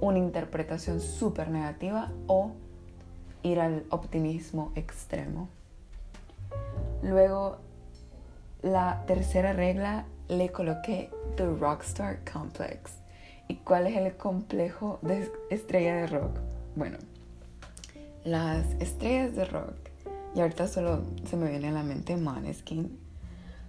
una 0.00 0.18
interpretación 0.18 1.00
súper 1.00 1.50
negativa 1.50 2.10
o 2.26 2.52
ir 3.42 3.60
al 3.60 3.84
optimismo 3.90 4.72
extremo. 4.74 5.48
Luego 7.02 7.58
la 8.62 9.04
tercera 9.06 9.52
regla 9.52 10.04
le 10.28 10.50
coloqué 10.50 11.10
The 11.36 11.46
Rockstar 11.46 12.20
Complex. 12.30 12.92
¿Y 13.48 13.56
cuál 13.56 13.86
es 13.88 13.96
el 13.96 14.16
complejo 14.16 14.98
de 15.02 15.30
estrella 15.50 15.96
de 15.96 16.06
rock? 16.06 16.38
Bueno, 16.76 16.98
las 18.24 18.66
estrellas 18.80 19.34
de 19.34 19.44
rock, 19.44 19.74
y 20.34 20.40
ahorita 20.40 20.68
solo 20.68 21.02
se 21.28 21.36
me 21.36 21.50
viene 21.50 21.68
a 21.68 21.72
la 21.72 21.82
mente 21.82 22.16
Maneskin, 22.16 22.98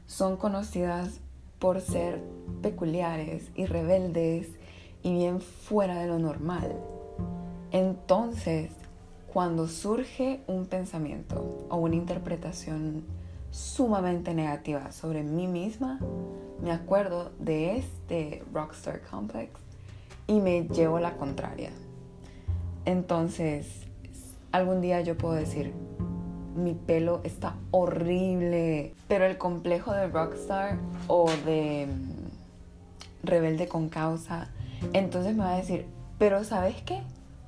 son 0.08 0.38
conocidas 0.38 1.22
por 1.60 1.79
ser 1.81 2.22
peculiares 2.62 3.50
y 3.55 3.65
rebeldes 3.65 4.50
y 5.03 5.13
bien 5.13 5.41
fuera 5.41 6.00
de 6.00 6.08
lo 6.08 6.20
normal. 6.20 6.75
Entonces, 7.72 8.72
cuando 9.31 9.67
surge 9.67 10.41
un 10.48 10.65
pensamiento 10.65 11.65
o 11.70 11.77
una 11.77 11.96
interpretación 11.96 13.03
sumamente 13.51 14.34
negativa 14.34 14.91
sobre 14.91 15.24
mí 15.24 15.48
misma, 15.48 16.00
me 16.62 16.72
acuerdo 16.72 17.31
de 17.39 17.77
este 17.77 18.43
Rockstar 18.53 19.01
Complex 19.01 19.51
y 20.27 20.39
me 20.39 20.63
llevo 20.63 21.00
la 21.00 21.15
contraria. 21.15 21.72
Entonces, 22.86 23.67
algún 24.51 24.81
día 24.81 25.01
yo 25.01 25.17
puedo 25.17 25.34
decir, 25.36 25.74
mi 26.55 26.74
pelo 26.74 27.22
está 27.24 27.55
horrible, 27.72 28.93
pero 29.08 29.25
el 29.25 29.38
complejo 29.38 29.93
de 29.93 30.08
Rockstar 30.08 30.77
o 31.08 31.29
de 31.46 31.88
mm, 31.88 33.25
rebelde 33.27 33.67
con 33.67 33.89
causa, 33.89 34.50
entonces 34.93 35.36
me 35.36 35.43
va 35.43 35.53
a 35.53 35.58
decir, 35.58 35.86
pero 36.17 36.43
¿sabes 36.43 36.81
qué? 36.84 37.01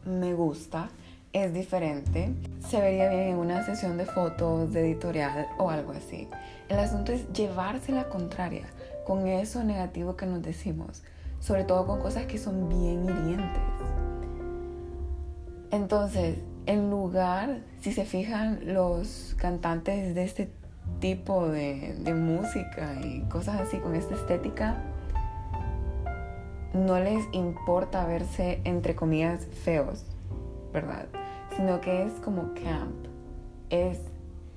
Me 0.05 0.33
gusta 0.33 0.89
es 1.33 1.51
diferente, 1.51 2.31
se 2.59 2.79
vería 2.79 3.09
bien 3.09 3.21
en 3.29 3.37
una 3.37 3.65
sesión 3.65 3.97
de 3.97 4.05
fotos, 4.05 4.71
de 4.71 4.81
editorial 4.81 5.47
o 5.57 5.71
algo 5.71 5.91
así. 5.91 6.29
El 6.69 6.77
asunto 6.77 7.11
es 7.11 7.27
llevarse 7.33 7.91
la 7.91 8.07
contraria 8.07 8.67
con 9.03 9.27
eso 9.27 9.63
negativo 9.63 10.15
que 10.15 10.27
nos 10.27 10.43
decimos, 10.43 11.01
sobre 11.39 11.63
todo 11.63 11.87
con 11.87 11.99
cosas 11.99 12.27
que 12.27 12.37
son 12.37 12.69
bien 12.69 13.03
hirientes. 13.03 13.61
Entonces, 15.71 16.37
en 16.65 16.89
lugar, 16.89 17.59
si 17.81 17.91
se 17.91 18.05
fijan, 18.05 18.73
los 18.73 19.35
cantantes 19.37 20.15
de 20.15 20.23
este 20.23 20.51
tipo 20.99 21.47
de, 21.47 21.95
música 22.15 22.95
y 23.03 23.21
cosas 23.29 23.61
así 23.61 23.77
con 23.77 23.95
esta 23.95 24.15
estética, 24.15 24.77
no 26.73 26.99
les 26.99 27.25
importa 27.33 28.05
verse, 28.05 28.61
entre 28.63 28.95
comillas, 28.95 29.45
feos, 29.63 30.05
¿verdad? 30.73 31.07
sino 31.55 31.81
que 31.81 32.03
es 32.03 32.13
como 32.13 32.53
camp, 32.53 33.07
es 33.69 33.99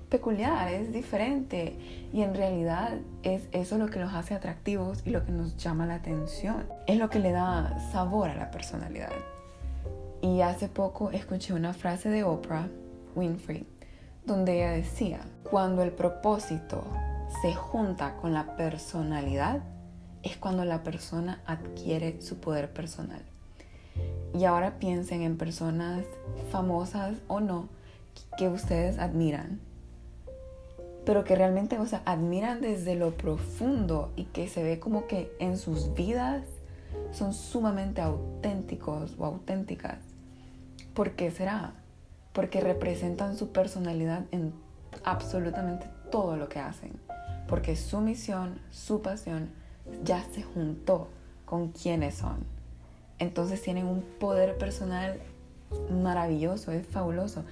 peculiar, 0.08 0.72
es 0.72 0.92
diferente 0.92 1.76
y 2.12 2.22
en 2.22 2.34
realidad 2.34 2.98
es 3.22 3.48
eso 3.52 3.76
lo 3.76 3.88
que 3.88 3.98
los 3.98 4.14
hace 4.14 4.34
atractivos 4.34 5.02
y 5.04 5.10
lo 5.10 5.24
que 5.24 5.32
nos 5.32 5.56
llama 5.56 5.86
la 5.86 5.96
atención, 5.96 6.66
es 6.86 6.98
lo 6.98 7.10
que 7.10 7.18
le 7.18 7.32
da 7.32 7.78
sabor 7.92 8.30
a 8.30 8.34
la 8.34 8.50
personalidad. 8.50 9.12
Y 10.26 10.40
hace 10.40 10.66
poco 10.68 11.12
escuché 11.12 11.54
una 11.54 11.72
frase 11.72 12.08
de 12.08 12.24
Oprah 12.24 12.68
Winfrey 13.14 13.64
donde 14.24 14.56
ella 14.56 14.72
decía, 14.72 15.20
cuando 15.48 15.84
el 15.84 15.92
propósito 15.92 16.82
se 17.40 17.54
junta 17.54 18.16
con 18.16 18.34
la 18.34 18.56
personalidad, 18.56 19.62
es 20.24 20.36
cuando 20.36 20.64
la 20.64 20.82
persona 20.82 21.40
adquiere 21.46 22.20
su 22.20 22.38
poder 22.38 22.72
personal. 22.72 23.22
Y 24.34 24.44
ahora 24.46 24.80
piensen 24.80 25.22
en 25.22 25.38
personas 25.38 26.04
famosas 26.50 27.14
o 27.28 27.38
no 27.38 27.68
que 28.36 28.48
ustedes 28.48 28.98
admiran, 28.98 29.60
pero 31.04 31.22
que 31.22 31.36
realmente, 31.36 31.78
o 31.78 31.86
sea, 31.86 32.02
admiran 32.04 32.60
desde 32.60 32.96
lo 32.96 33.16
profundo 33.16 34.10
y 34.16 34.24
que 34.24 34.48
se 34.48 34.64
ve 34.64 34.80
como 34.80 35.06
que 35.06 35.32
en 35.38 35.56
sus 35.56 35.94
vidas 35.94 36.42
son 37.12 37.32
sumamente 37.32 38.00
auténticos 38.00 39.14
o 39.18 39.24
auténticas. 39.24 40.15
¿Por 40.96 41.10
qué 41.10 41.30
será? 41.30 41.74
Porque 42.32 42.62
representan 42.62 43.36
su 43.36 43.52
personalidad 43.52 44.24
en 44.30 44.54
absolutamente 45.04 45.86
todo 46.10 46.38
lo 46.38 46.48
que 46.48 46.58
hacen. 46.58 46.98
Porque 47.46 47.76
su 47.76 48.00
misión, 48.00 48.58
su 48.70 49.02
pasión 49.02 49.50
ya 50.04 50.24
se 50.32 50.42
juntó 50.42 51.08
con 51.44 51.68
quienes 51.68 52.14
son. 52.14 52.46
Entonces 53.18 53.60
tienen 53.60 53.86
un 53.86 54.00
poder 54.00 54.56
personal 54.56 55.20
maravilloso, 55.90 56.72
es 56.72 56.86
fabuloso. 56.86 57.44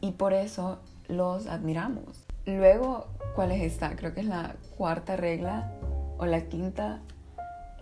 Y 0.00 0.12
por 0.12 0.32
eso 0.32 0.78
los 1.06 1.48
admiramos. 1.48 2.24
Luego, 2.46 3.08
¿cuál 3.34 3.52
es 3.52 3.60
esta? 3.60 3.94
Creo 3.94 4.14
que 4.14 4.20
es 4.20 4.26
la 4.26 4.56
cuarta 4.78 5.16
regla 5.16 5.70
o 6.16 6.24
la 6.24 6.48
quinta. 6.48 7.02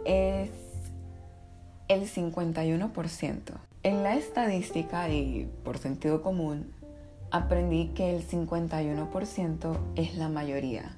Es 0.05 0.51
el 1.87 2.09
51%. 2.09 3.68
En 3.89 4.03
la 4.03 4.17
estadística 4.17 5.09
y 5.09 5.49
por 5.65 5.79
sentido 5.79 6.21
común, 6.21 6.71
aprendí 7.31 7.87
que 7.95 8.15
el 8.15 8.23
51% 8.23 9.79
es 9.97 10.15
la 10.15 10.29
mayoría. 10.29 10.95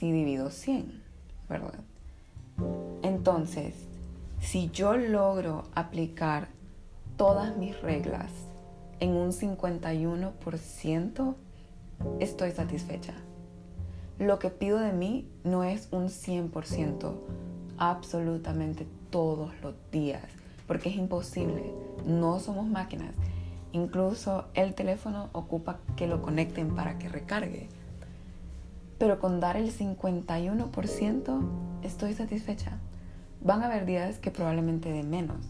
Si 0.00 0.10
divido 0.10 0.50
100, 0.50 1.00
¿verdad? 1.48 1.78
Entonces, 3.02 3.76
si 4.40 4.68
yo 4.70 4.96
logro 4.96 5.62
aplicar 5.76 6.48
todas 7.16 7.56
mis 7.56 7.80
reglas 7.80 8.32
en 8.98 9.10
un 9.10 9.30
51%, 9.30 11.34
estoy 12.18 12.50
satisfecha. 12.50 13.14
Lo 14.18 14.40
que 14.40 14.50
pido 14.50 14.80
de 14.80 14.92
mí 14.92 15.28
no 15.44 15.62
es 15.62 15.86
un 15.92 16.08
100% 16.08 17.14
absolutamente 17.78 18.88
todos 19.10 19.52
los 19.62 19.76
días, 19.92 20.41
porque 20.72 20.88
es 20.88 20.96
imposible. 20.96 21.70
No 22.06 22.40
somos 22.40 22.66
máquinas. 22.66 23.14
Incluso 23.72 24.46
el 24.54 24.74
teléfono 24.74 25.28
ocupa 25.32 25.80
que 25.96 26.06
lo 26.06 26.22
conecten 26.22 26.74
para 26.74 26.96
que 26.96 27.10
recargue. 27.10 27.68
Pero 28.96 29.18
con 29.18 29.38
dar 29.38 29.58
el 29.58 29.70
51% 29.70 31.42
estoy 31.82 32.14
satisfecha. 32.14 32.78
Van 33.42 33.60
a 33.60 33.66
haber 33.66 33.84
días 33.84 34.18
que 34.18 34.30
probablemente 34.30 34.90
de 34.90 35.02
menos. 35.02 35.44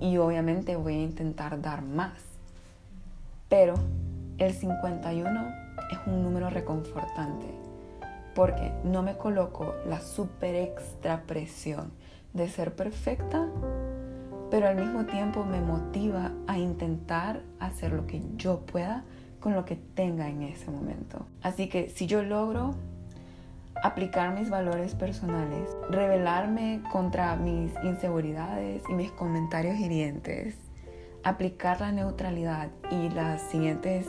Y 0.00 0.16
obviamente 0.16 0.74
voy 0.76 0.94
a 0.94 1.02
intentar 1.02 1.60
dar 1.60 1.82
más. 1.82 2.18
Pero 3.50 3.74
el 4.38 4.54
51 4.54 5.48
es 5.92 5.98
un 6.06 6.22
número 6.22 6.48
reconfortante. 6.48 7.44
Porque 8.34 8.72
no 8.84 9.02
me 9.02 9.18
coloco 9.18 9.74
la 9.86 10.00
super 10.00 10.54
extra 10.54 11.24
presión 11.26 11.92
de 12.32 12.48
ser 12.48 12.74
perfecta, 12.74 13.46
pero 14.54 14.68
al 14.68 14.76
mismo 14.76 15.04
tiempo 15.04 15.44
me 15.44 15.60
motiva 15.60 16.30
a 16.46 16.58
intentar 16.58 17.42
hacer 17.58 17.92
lo 17.92 18.06
que 18.06 18.22
yo 18.36 18.60
pueda 18.60 19.02
con 19.40 19.52
lo 19.52 19.64
que 19.64 19.74
tenga 19.74 20.28
en 20.28 20.42
ese 20.42 20.70
momento. 20.70 21.26
Así 21.42 21.68
que 21.68 21.90
si 21.90 22.06
yo 22.06 22.22
logro 22.22 22.76
aplicar 23.82 24.38
mis 24.38 24.50
valores 24.50 24.94
personales, 24.94 25.76
rebelarme 25.90 26.82
contra 26.92 27.34
mis 27.34 27.72
inseguridades 27.82 28.84
y 28.88 28.92
mis 28.92 29.10
comentarios 29.10 29.76
hirientes, 29.80 30.54
aplicar 31.24 31.80
la 31.80 31.90
neutralidad 31.90 32.68
y 32.92 33.08
las 33.08 33.42
siguientes 33.42 34.06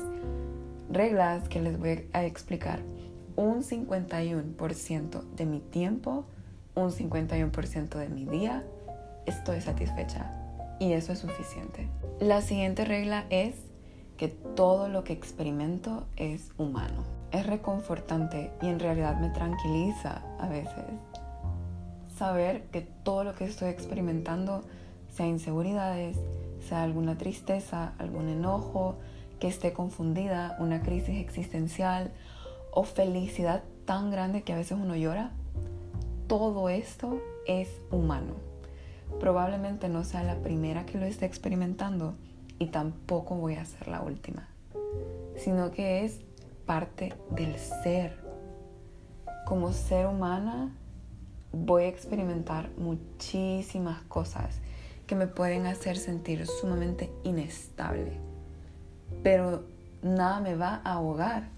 reglas 0.91 1.49
que 1.49 1.59
les 1.59 1.79
voy 1.79 2.07
a 2.13 2.23
explicar. 2.23 2.81
Un 3.35 3.63
51% 3.63 5.23
de 5.23 5.45
mi 5.47 5.59
tiempo, 5.59 6.27
un 6.75 6.91
51% 6.91 7.97
de 7.97 8.09
mi 8.09 8.25
día, 8.25 8.63
estoy 9.25 9.61
satisfecha 9.61 10.31
y 10.79 10.93
eso 10.93 11.13
es 11.13 11.19
suficiente. 11.19 11.87
La 12.19 12.41
siguiente 12.41 12.85
regla 12.85 13.25
es 13.29 13.55
que 14.17 14.27
todo 14.27 14.87
lo 14.87 15.03
que 15.03 15.13
experimento 15.13 16.05
es 16.15 16.51
humano 16.57 17.15
es 17.35 17.45
reconfortante 17.45 18.51
y 18.61 18.67
en 18.67 18.79
realidad 18.79 19.19
me 19.19 19.29
tranquiliza 19.29 20.21
a 20.39 20.47
veces 20.47 20.83
saber 22.17 22.63
que 22.71 22.81
todo 22.81 23.23
lo 23.25 23.35
que 23.35 23.43
estoy 23.43 23.69
experimentando, 23.69 24.63
sea 25.13 25.27
inseguridades, 25.27 26.17
sea 26.67 26.83
alguna 26.83 27.17
tristeza, 27.17 27.93
algún 27.97 28.29
enojo, 28.29 28.95
que 29.39 29.47
esté 29.49 29.73
confundida, 29.73 30.55
una 30.59 30.81
crisis 30.81 31.17
existencial 31.19 32.11
o 32.71 32.83
felicidad 32.83 33.63
tan 33.85 34.11
grande 34.11 34.43
que 34.43 34.53
a 34.53 34.57
veces 34.57 34.77
uno 34.81 34.95
llora, 34.95 35.31
todo 36.27 36.69
esto 36.69 37.19
es 37.47 37.67
humano. 37.91 38.33
Probablemente 39.19 39.89
no 39.89 40.03
sea 40.03 40.23
la 40.23 40.35
primera 40.35 40.85
que 40.85 40.97
lo 40.97 41.05
esté 41.05 41.25
experimentando 41.25 42.15
y 42.59 42.67
tampoco 42.67 43.35
voy 43.35 43.55
a 43.55 43.65
ser 43.65 43.87
la 43.87 44.01
última, 44.01 44.47
sino 45.35 45.71
que 45.71 46.05
es 46.05 46.21
parte 46.65 47.13
del 47.31 47.57
ser. 47.57 48.19
Como 49.45 49.71
ser 49.73 50.07
humana 50.07 50.71
voy 51.51 51.83
a 51.83 51.87
experimentar 51.87 52.69
muchísimas 52.77 54.01
cosas 54.03 54.59
que 55.07 55.15
me 55.15 55.27
pueden 55.27 55.65
hacer 55.67 55.97
sentir 55.97 56.45
sumamente 56.47 57.11
inestable. 57.23 58.19
Pero 59.23 59.63
nada 60.01 60.39
me 60.39 60.55
va 60.55 60.81
a 60.83 60.93
ahogar, 60.93 61.49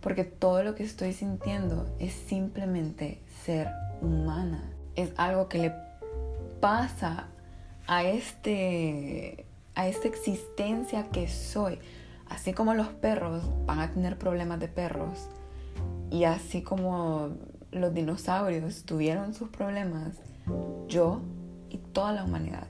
porque 0.00 0.24
todo 0.24 0.62
lo 0.62 0.74
que 0.74 0.82
estoy 0.82 1.12
sintiendo 1.12 1.86
es 1.98 2.12
simplemente 2.12 3.20
ser 3.44 3.68
humana. 4.00 4.70
Es 4.94 5.12
algo 5.16 5.48
que 5.48 5.58
le 5.58 5.74
pasa 6.62 7.26
a 7.88 8.04
este 8.04 9.46
a 9.74 9.88
esta 9.88 10.06
existencia 10.06 11.08
que 11.10 11.26
soy. 11.26 11.80
Así 12.28 12.52
como 12.52 12.72
los 12.74 12.86
perros 12.86 13.42
van 13.66 13.80
a 13.80 13.90
tener 13.90 14.16
problemas 14.16 14.60
de 14.60 14.68
perros 14.68 15.28
y 16.08 16.22
así 16.22 16.62
como 16.62 17.30
los 17.72 17.92
dinosaurios 17.92 18.84
tuvieron 18.84 19.34
sus 19.34 19.48
problemas, 19.48 20.20
yo 20.86 21.20
y 21.68 21.78
toda 21.78 22.12
la 22.12 22.24
humanidad 22.24 22.68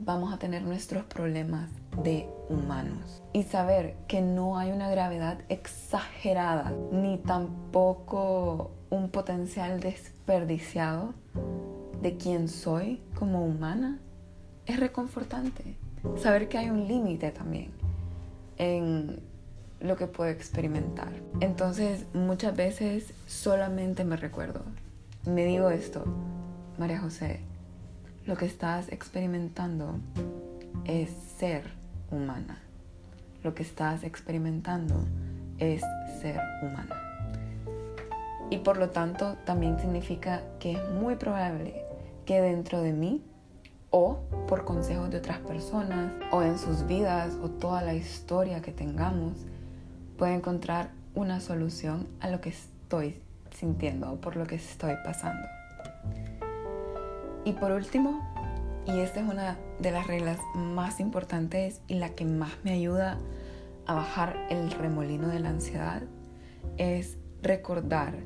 vamos 0.00 0.34
a 0.34 0.38
tener 0.38 0.62
nuestros 0.62 1.04
problemas 1.04 1.70
de 2.02 2.28
humanos. 2.48 3.22
Y 3.32 3.44
saber 3.44 3.94
que 4.08 4.20
no 4.20 4.58
hay 4.58 4.72
una 4.72 4.90
gravedad 4.90 5.38
exagerada, 5.48 6.72
ni 6.90 7.18
tampoco 7.18 8.72
un 8.90 9.10
potencial 9.10 9.78
desperdiciado 9.78 11.14
de 12.02 12.16
quién 12.16 12.48
soy 12.48 13.00
como 13.14 13.44
humana, 13.44 13.98
es 14.66 14.78
reconfortante. 14.78 15.76
Saber 16.16 16.48
que 16.48 16.58
hay 16.58 16.70
un 16.70 16.86
límite 16.86 17.30
también 17.30 17.70
en 18.56 19.20
lo 19.80 19.96
que 19.96 20.06
puedo 20.06 20.30
experimentar. 20.30 21.12
Entonces 21.40 22.06
muchas 22.14 22.54
veces 22.56 23.12
solamente 23.26 24.04
me 24.04 24.16
recuerdo, 24.16 24.62
me 25.24 25.44
digo 25.44 25.70
esto, 25.70 26.04
María 26.78 27.00
José, 27.00 27.40
lo 28.26 28.36
que 28.36 28.46
estás 28.46 28.90
experimentando 28.92 29.98
es 30.84 31.10
ser 31.38 31.64
humana. 32.10 32.58
Lo 33.42 33.54
que 33.54 33.62
estás 33.62 34.04
experimentando 34.04 34.94
es 35.58 35.82
ser 36.20 36.40
humana. 36.62 36.96
Y 38.50 38.58
por 38.58 38.78
lo 38.78 38.90
tanto 38.90 39.36
también 39.44 39.78
significa 39.78 40.42
que 40.58 40.72
es 40.72 40.90
muy 40.90 41.16
probable 41.16 41.87
que 42.28 42.42
dentro 42.42 42.82
de 42.82 42.92
mí 42.92 43.24
o 43.88 44.18
por 44.48 44.66
consejos 44.66 45.08
de 45.08 45.16
otras 45.16 45.38
personas 45.38 46.12
o 46.30 46.42
en 46.42 46.58
sus 46.58 46.86
vidas 46.86 47.32
o 47.42 47.48
toda 47.48 47.80
la 47.80 47.94
historia 47.94 48.60
que 48.60 48.70
tengamos, 48.70 49.46
pueda 50.18 50.34
encontrar 50.34 50.90
una 51.14 51.40
solución 51.40 52.06
a 52.20 52.28
lo 52.28 52.42
que 52.42 52.50
estoy 52.50 53.22
sintiendo 53.56 54.12
o 54.12 54.16
por 54.20 54.36
lo 54.36 54.46
que 54.46 54.56
estoy 54.56 54.92
pasando. 55.06 55.48
Y 57.46 57.54
por 57.54 57.72
último, 57.72 58.20
y 58.86 59.00
esta 59.00 59.20
es 59.20 59.26
una 59.26 59.56
de 59.78 59.90
las 59.90 60.06
reglas 60.06 60.38
más 60.54 61.00
importantes 61.00 61.80
y 61.88 61.94
la 61.94 62.10
que 62.10 62.26
más 62.26 62.52
me 62.62 62.72
ayuda 62.72 63.16
a 63.86 63.94
bajar 63.94 64.36
el 64.50 64.70
remolino 64.70 65.28
de 65.28 65.40
la 65.40 65.48
ansiedad, 65.48 66.02
es 66.76 67.16
recordar 67.40 68.18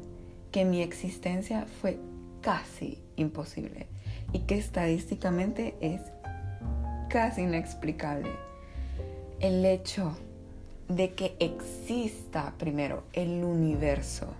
que 0.50 0.64
mi 0.64 0.82
existencia 0.82 1.66
fue 1.80 2.00
casi 2.40 3.00
imposible 3.14 3.91
y 4.32 4.40
que 4.40 4.58
estadísticamente 4.58 5.76
es 5.80 6.00
casi 7.08 7.42
inexplicable. 7.42 8.30
El 9.40 9.64
hecho 9.64 10.16
de 10.88 11.14
que 11.14 11.36
exista 11.38 12.54
primero 12.58 13.04
el 13.12 13.44
universo. 13.44 14.34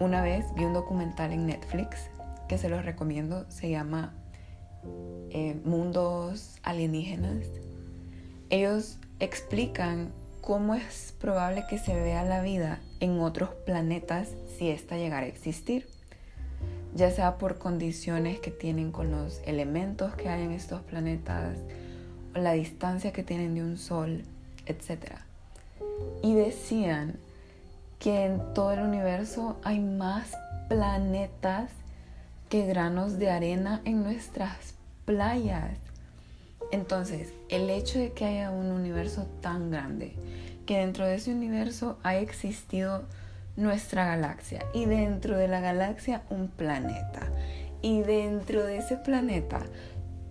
Una 0.00 0.22
vez 0.22 0.44
vi 0.54 0.64
un 0.64 0.74
documental 0.74 1.32
en 1.32 1.46
Netflix 1.46 2.08
que 2.48 2.58
se 2.58 2.68
los 2.68 2.84
recomiendo, 2.84 3.48
se 3.50 3.70
llama 3.70 4.14
eh, 5.30 5.60
Mundos 5.64 6.58
Alienígenas. 6.62 7.46
Ellos 8.50 8.98
explican 9.20 10.12
cómo 10.40 10.74
es 10.74 11.14
probable 11.20 11.64
que 11.70 11.78
se 11.78 11.94
vea 11.94 12.24
la 12.24 12.42
vida 12.42 12.80
en 13.00 13.20
otros 13.20 13.50
planetas 13.64 14.28
si 14.58 14.70
ésta 14.70 14.96
llegara 14.96 15.26
a 15.26 15.28
existir, 15.28 15.88
ya 16.94 17.10
sea 17.10 17.38
por 17.38 17.58
condiciones 17.58 18.38
que 18.40 18.50
tienen 18.50 18.92
con 18.92 19.10
los 19.10 19.40
elementos 19.46 20.14
que 20.14 20.28
hay 20.28 20.42
en 20.42 20.52
estos 20.52 20.80
planetas, 20.82 21.56
o 22.34 22.38
la 22.38 22.52
distancia 22.52 23.12
que 23.12 23.22
tienen 23.22 23.54
de 23.54 23.62
un 23.62 23.78
sol, 23.78 24.24
etc. 24.66 25.16
Y 26.22 26.34
decían 26.34 27.16
que 27.98 28.24
en 28.24 28.54
todo 28.54 28.72
el 28.72 28.80
universo 28.80 29.56
hay 29.62 29.80
más 29.80 30.32
planetas 30.68 31.70
que 32.48 32.66
granos 32.66 33.18
de 33.18 33.30
arena 33.30 33.80
en 33.84 34.02
nuestras 34.02 34.74
playas. 35.04 35.78
Entonces, 36.70 37.32
el 37.48 37.70
hecho 37.70 37.98
de 37.98 38.12
que 38.12 38.24
haya 38.24 38.50
un 38.50 38.70
universo 38.70 39.26
tan 39.40 39.70
grande, 39.70 40.14
que 40.66 40.78
dentro 40.78 41.06
de 41.06 41.16
ese 41.16 41.32
universo 41.32 41.98
ha 42.02 42.16
existido 42.16 43.04
nuestra 43.56 44.06
galaxia 44.06 44.64
y 44.72 44.86
dentro 44.86 45.36
de 45.36 45.48
la 45.48 45.60
galaxia 45.60 46.22
un 46.30 46.48
planeta 46.48 47.30
y 47.82 48.02
dentro 48.02 48.64
de 48.64 48.78
ese 48.78 48.96
planeta 48.96 49.60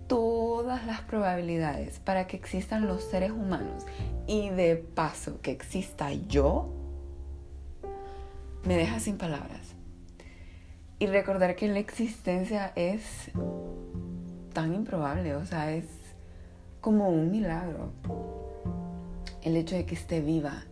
todas 0.08 0.86
las 0.86 1.02
probabilidades 1.02 2.00
para 2.00 2.28
que 2.28 2.36
existan 2.36 2.88
los 2.88 3.04
seres 3.04 3.32
humanos 3.32 3.86
y 4.28 4.50
de 4.50 4.76
paso 4.76 5.40
que 5.42 5.52
exista 5.52 6.12
yo, 6.12 6.70
me 8.66 8.76
deja 8.76 9.00
sin 9.00 9.18
palabras. 9.18 9.76
Y 11.00 11.08
recordar 11.08 11.56
que 11.56 11.68
la 11.68 11.80
existencia 11.80 12.74
es 12.76 13.32
tan 14.54 14.74
improbable, 14.74 15.36
o 15.36 15.46
sea, 15.46 15.72
es 15.72 15.86
como 16.82 17.10
un 17.10 17.32
milagro. 17.32 17.94
El 19.42 19.56
hecho 19.56 19.76
de 19.76 19.86
que 19.86 19.96
esté 19.96 20.22
viva, 20.22 20.66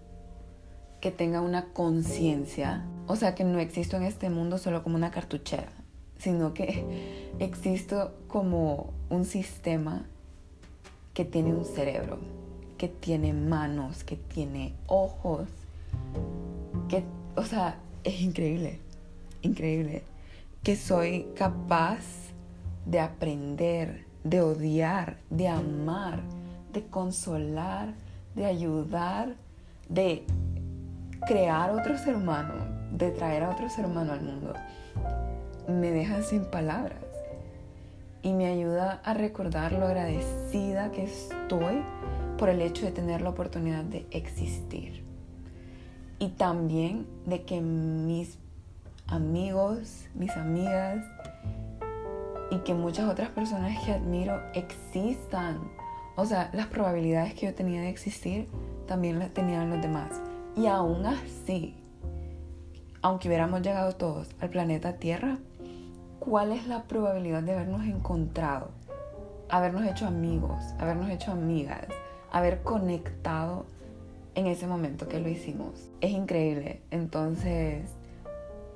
que 1.01 1.11
tenga 1.11 1.41
una 1.41 1.65
conciencia, 1.65 2.85
o 3.07 3.15
sea, 3.15 3.35
que 3.35 3.43
no 3.43 3.59
existo 3.59 3.97
en 3.97 4.03
este 4.03 4.29
mundo 4.29 4.57
solo 4.57 4.83
como 4.83 4.95
una 4.95 5.11
cartuchera, 5.11 5.71
sino 6.17 6.53
que 6.53 7.31
existo 7.39 8.13
como 8.27 8.91
un 9.09 9.25
sistema 9.25 10.05
que 11.13 11.25
tiene 11.25 11.53
un 11.53 11.65
cerebro, 11.65 12.19
que 12.77 12.87
tiene 12.87 13.33
manos, 13.33 14.03
que 14.03 14.15
tiene 14.15 14.73
ojos, 14.87 15.47
que, 16.87 17.03
o 17.35 17.43
sea, 17.43 17.79
es 18.03 18.21
increíble, 18.21 18.79
increíble, 19.41 20.03
que 20.63 20.75
soy 20.75 21.27
capaz 21.35 22.03
de 22.85 22.99
aprender, 22.99 24.05
de 24.23 24.41
odiar, 24.41 25.17
de 25.29 25.47
amar, 25.47 26.21
de 26.73 26.85
consolar, 26.85 27.93
de 28.35 28.45
ayudar, 28.45 29.35
de 29.87 30.25
crear 31.29 31.69
otro 31.69 31.95
ser 31.95 32.15
humano, 32.15 32.55
de 32.91 33.11
traer 33.11 33.43
a 33.43 33.51
otro 33.51 33.69
ser 33.69 33.85
humano 33.85 34.13
al 34.13 34.21
mundo, 34.21 34.51
me 35.67 35.91
deja 35.91 36.23
sin 36.23 36.45
palabras 36.45 37.05
y 38.23 38.33
me 38.33 38.47
ayuda 38.47 38.99
a 39.03 39.13
recordar 39.13 39.73
lo 39.73 39.85
agradecida 39.85 40.91
que 40.91 41.03
estoy 41.03 41.83
por 42.39 42.49
el 42.49 42.63
hecho 42.63 42.83
de 42.83 42.91
tener 42.91 43.21
la 43.21 43.29
oportunidad 43.29 43.83
de 43.83 44.07
existir. 44.09 45.03
Y 46.17 46.29
también 46.29 47.05
de 47.27 47.43
que 47.43 47.61
mis 47.61 48.39
amigos, 49.05 50.07
mis 50.15 50.35
amigas 50.35 51.05
y 52.49 52.57
que 52.61 52.73
muchas 52.73 53.07
otras 53.07 53.29
personas 53.29 53.77
que 53.85 53.91
admiro 53.91 54.41
existan. 54.55 55.59
O 56.15 56.25
sea, 56.25 56.49
las 56.53 56.65
probabilidades 56.65 57.35
que 57.35 57.45
yo 57.45 57.53
tenía 57.53 57.81
de 57.81 57.89
existir 57.89 58.49
también 58.87 59.19
las 59.19 59.29
tenían 59.29 59.69
los 59.69 59.79
demás. 59.79 60.19
Y 60.59 60.67
aún 60.67 61.05
así, 61.05 61.73
aunque 63.01 63.29
hubiéramos 63.29 63.61
llegado 63.61 63.93
todos 63.93 64.27
al 64.41 64.49
planeta 64.49 64.97
Tierra, 64.97 65.37
¿cuál 66.19 66.51
es 66.51 66.67
la 66.67 66.83
probabilidad 66.83 67.43
de 67.43 67.53
habernos 67.53 67.85
encontrado? 67.85 68.71
Habernos 69.47 69.85
hecho 69.85 70.05
amigos, 70.05 70.61
habernos 70.77 71.09
hecho 71.11 71.31
amigas, 71.31 71.87
haber 72.29 72.61
conectado 72.61 73.67
en 74.35 74.47
ese 74.47 74.67
momento 74.67 75.07
que 75.07 75.21
lo 75.21 75.29
hicimos. 75.29 75.89
Es 76.01 76.11
increíble. 76.11 76.81
Entonces, 76.91 77.89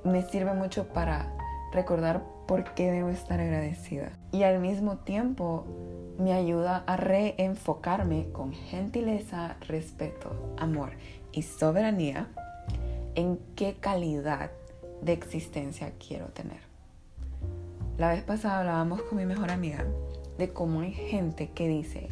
me 0.04 0.22
sirve 0.22 0.54
mucho 0.54 0.88
para 0.88 1.36
recordar 1.70 2.24
por 2.48 2.72
qué 2.72 2.90
debo 2.90 3.10
estar 3.10 3.40
agradecida. 3.40 4.12
Y 4.32 4.44
al 4.44 4.58
mismo 4.58 4.96
tiempo 4.96 5.66
me 6.18 6.32
ayuda 6.32 6.82
a 6.86 6.96
reenfocarme 6.96 8.30
con 8.32 8.54
gentileza, 8.54 9.56
respeto, 9.68 10.54
amor 10.56 10.92
y 11.34 11.42
soberanía 11.42 12.28
en 13.14 13.38
qué 13.56 13.74
calidad 13.74 14.50
de 15.02 15.12
existencia 15.12 15.92
quiero 15.98 16.26
tener. 16.26 16.58
La 17.98 18.10
vez 18.10 18.22
pasada 18.22 18.60
hablábamos 18.60 19.02
con 19.02 19.18
mi 19.18 19.26
mejor 19.26 19.50
amiga 19.50 19.84
de 20.38 20.48
cómo 20.48 20.80
hay 20.80 20.92
gente 20.92 21.50
que 21.50 21.68
dice, 21.68 22.08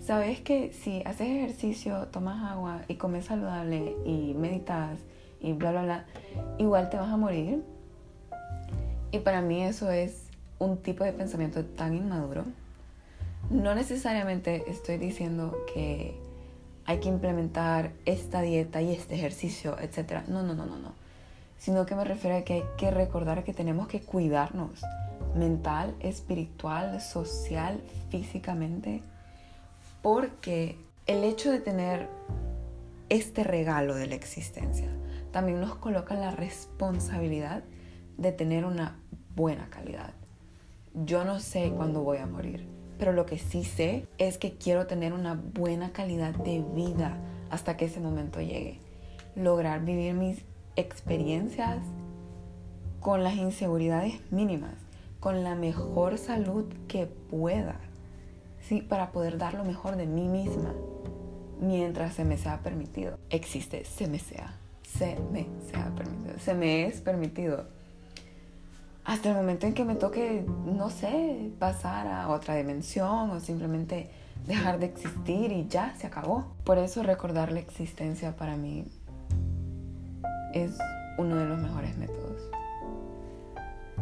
sabes 0.00 0.40
que 0.40 0.72
si 0.72 1.02
haces 1.04 1.28
ejercicio, 1.28 2.08
tomas 2.08 2.50
agua 2.50 2.82
y 2.88 2.94
comes 2.94 3.26
saludable 3.26 3.94
y 4.06 4.34
meditas 4.34 4.98
y 5.40 5.52
bla, 5.52 5.72
bla, 5.72 5.82
bla, 5.82 6.06
igual 6.58 6.88
te 6.88 6.96
vas 6.96 7.10
a 7.10 7.16
morir. 7.16 7.62
Y 9.10 9.18
para 9.18 9.42
mí 9.42 9.62
eso 9.62 9.90
es 9.90 10.28
un 10.58 10.78
tipo 10.78 11.04
de 11.04 11.12
pensamiento 11.12 11.64
tan 11.64 11.94
inmaduro. 11.94 12.44
No 13.50 13.74
necesariamente 13.74 14.64
estoy 14.70 14.96
diciendo 14.96 15.54
que 15.74 16.21
hay 16.92 17.00
que 17.00 17.08
implementar 17.08 17.92
esta 18.04 18.42
dieta 18.42 18.82
y 18.82 18.92
este 18.92 19.14
ejercicio, 19.14 19.78
etc. 19.78 20.28
No, 20.28 20.42
no, 20.42 20.54
no, 20.54 20.66
no, 20.66 20.78
no. 20.78 20.92
Sino 21.58 21.86
que 21.86 21.94
me 21.94 22.04
refiero 22.04 22.36
a 22.36 22.42
que 22.42 22.54
hay 22.54 22.64
que 22.76 22.90
recordar 22.90 23.44
que 23.44 23.54
tenemos 23.54 23.88
que 23.88 24.00
cuidarnos 24.00 24.82
mental, 25.34 25.94
espiritual, 26.00 27.00
social, 27.00 27.80
físicamente, 28.10 29.02
porque 30.02 30.76
el 31.06 31.24
hecho 31.24 31.50
de 31.50 31.60
tener 31.60 32.08
este 33.08 33.42
regalo 33.42 33.94
de 33.94 34.06
la 34.06 34.14
existencia, 34.14 34.88
también 35.30 35.60
nos 35.60 35.74
coloca 35.76 36.14
la 36.14 36.30
responsabilidad 36.30 37.62
de 38.18 38.32
tener 38.32 38.66
una 38.66 38.98
buena 39.34 39.70
calidad. 39.70 40.12
Yo 40.94 41.24
no 41.24 41.40
sé 41.40 41.72
cuándo 41.74 42.02
voy 42.02 42.18
a 42.18 42.26
morir, 42.26 42.66
pero 43.02 43.10
lo 43.12 43.26
que 43.26 43.36
sí 43.36 43.64
sé 43.64 44.06
es 44.18 44.38
que 44.38 44.52
quiero 44.52 44.86
tener 44.86 45.12
una 45.12 45.34
buena 45.34 45.90
calidad 45.90 46.36
de 46.36 46.64
vida 46.72 47.16
hasta 47.50 47.76
que 47.76 47.86
ese 47.86 47.98
momento 47.98 48.40
llegue. 48.40 48.78
Lograr 49.34 49.84
vivir 49.84 50.14
mis 50.14 50.44
experiencias 50.76 51.78
con 53.00 53.24
las 53.24 53.34
inseguridades 53.34 54.20
mínimas, 54.30 54.74
con 55.18 55.42
la 55.42 55.56
mejor 55.56 56.16
salud 56.16 56.72
que 56.86 57.06
pueda, 57.06 57.80
¿sí? 58.60 58.82
para 58.82 59.10
poder 59.10 59.36
dar 59.36 59.54
lo 59.54 59.64
mejor 59.64 59.96
de 59.96 60.06
mí 60.06 60.28
misma 60.28 60.72
mientras 61.60 62.14
se 62.14 62.24
me 62.24 62.36
sea 62.36 62.60
permitido. 62.60 63.18
Existe, 63.30 63.84
se 63.84 64.06
me 64.06 64.20
sea, 64.20 64.54
se 64.84 65.18
me 65.32 65.48
sea 65.72 65.92
permitido, 65.96 66.38
se 66.38 66.54
me 66.54 66.86
es 66.86 67.00
permitido 67.00 67.66
hasta 69.04 69.30
el 69.30 69.34
momento 69.34 69.66
en 69.66 69.74
que 69.74 69.84
me 69.84 69.96
toque, 69.96 70.44
no 70.64 70.90
sé, 70.90 71.50
pasar 71.58 72.06
a 72.06 72.28
otra 72.28 72.54
dimensión 72.54 73.30
o 73.30 73.40
simplemente 73.40 74.10
dejar 74.46 74.78
de 74.78 74.86
existir 74.86 75.52
y 75.52 75.66
ya 75.68 75.94
se 75.96 76.06
acabó. 76.06 76.54
Por 76.64 76.78
eso 76.78 77.02
recordar 77.02 77.50
la 77.52 77.60
existencia 77.60 78.36
para 78.36 78.56
mí 78.56 78.84
es 80.54 80.78
uno 81.18 81.36
de 81.36 81.46
los 81.46 81.58
mejores 81.58 81.96
métodos. 81.98 82.48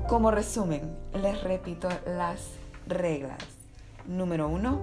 Como 0.09 0.31
resumen, 0.31 0.97
les 1.15 1.43
repito 1.43 1.89
las 2.07 2.51
reglas. 2.87 3.39
Número 4.07 4.49
uno, 4.49 4.81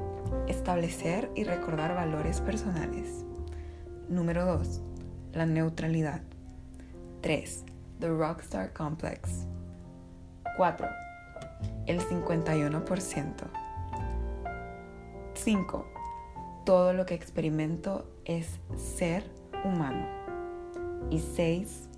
establecer 0.47 1.29
y 1.35 1.43
recordar 1.43 1.95
valores 1.95 2.39
personales. 2.41 3.25
Número 4.09 4.45
dos, 4.45 4.81
la 5.33 5.45
neutralidad. 5.45 6.21
Tres, 7.21 7.65
The 7.99 8.07
Rockstar 8.07 8.71
Complex. 8.73 9.47
4. 10.57 10.89
El 11.85 12.01
51%. 12.01 13.33
5. 15.35 15.85
Todo 16.65 16.93
lo 16.93 17.05
que 17.05 17.13
experimento 17.13 18.09
es 18.25 18.59
ser 18.75 19.23
humano. 19.63 20.07
Y 21.11 21.19
6. 21.19 21.89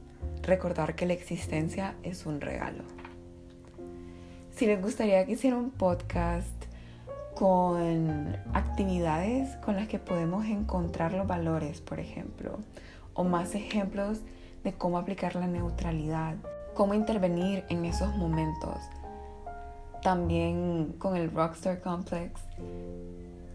Recordar 0.44 0.96
que 0.96 1.06
la 1.06 1.14
existencia 1.14 1.96
es 2.04 2.26
un 2.26 2.42
regalo. 2.42 2.84
Si 4.56 4.66
les 4.66 4.82
gustaría 4.82 5.26
que 5.26 5.32
hiciera 5.32 5.56
un 5.56 5.72
podcast 5.72 6.66
con 7.36 8.36
actividades 8.54 9.56
con 9.58 9.78
las 9.78 9.88
que 9.88 10.00
podemos 10.00 10.46
encontrar 10.46 11.14
los 11.14 11.26
valores, 11.26 11.80
por 11.80 12.02
ejemplo, 12.02 12.60
o 13.14 13.24
más 13.24 13.56
ejemplos 13.56 14.20
de 14.66 14.74
cómo 14.74 14.98
aplicar 14.98 15.36
la 15.36 15.48
neutralidad 15.48 16.36
cómo 16.80 16.94
intervenir 16.94 17.66
en 17.68 17.84
esos 17.84 18.16
momentos. 18.16 18.78
También 20.02 20.96
con 20.98 21.18
el 21.18 21.30
Rockstar 21.30 21.82
Complex, 21.82 22.40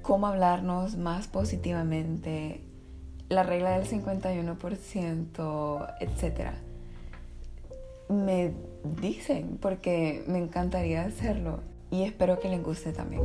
cómo 0.03 0.27
hablarnos 0.27 0.99
más 0.99 1.27
positivamente, 1.27 2.61
la 3.31 3.43
regla 3.43 3.79
del 3.79 3.89
51%, 3.89 5.95
etc. 6.01 6.51
Me 8.11 8.53
dicen 9.01 9.57
porque 9.59 10.23
me 10.27 10.37
encantaría 10.37 11.07
hacerlo 11.07 11.61
y 11.91 12.03
espero 12.03 12.41
que 12.41 12.51
les 12.51 12.63
guste 12.63 12.93
también. 12.93 13.23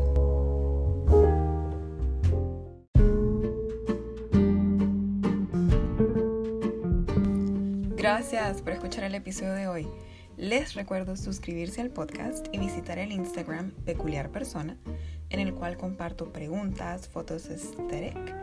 Gracias 8.32 8.62
por 8.62 8.74
escuchar 8.74 9.06
el 9.06 9.15
episodio 9.15 9.54
de 9.54 9.68
hoy. 9.68 9.88
Les 10.38 10.76
recuerdo 10.76 11.15
suscribirse 11.15 11.82
al 11.82 11.89
podcast 11.89 12.46
y 12.52 12.60
visitar 12.60 13.00
el 13.00 13.12
Instagram 13.12 13.72
Peculiar 13.72 14.30
Persona, 14.30 14.78
en 15.32 15.39
el 15.39 15.56
cual 15.56 15.78
comparto 15.78 16.32
preguntas, 16.32 17.10
fotos 17.10 17.50
aesthetic, 17.50 18.36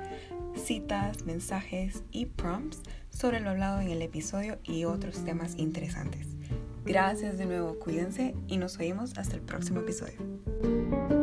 citas, 0.56 1.24
mensajes 1.24 2.02
y 2.10 2.26
prompts 2.26 2.80
sobre 3.10 3.38
lo 3.38 3.50
hablado 3.50 3.80
en 3.80 3.88
el 3.88 4.02
episodio 4.02 4.58
y 4.64 4.86
otros 4.86 5.24
temas 5.24 5.56
interesantes. 5.56 6.26
Gracias 6.84 7.38
de 7.38 7.46
nuevo, 7.46 7.78
cuídense 7.78 8.34
y 8.48 8.56
nos 8.56 8.78
oímos 8.78 9.16
hasta 9.16 9.36
el 9.36 9.42
próximo 9.42 9.82
episodio. 9.82 11.15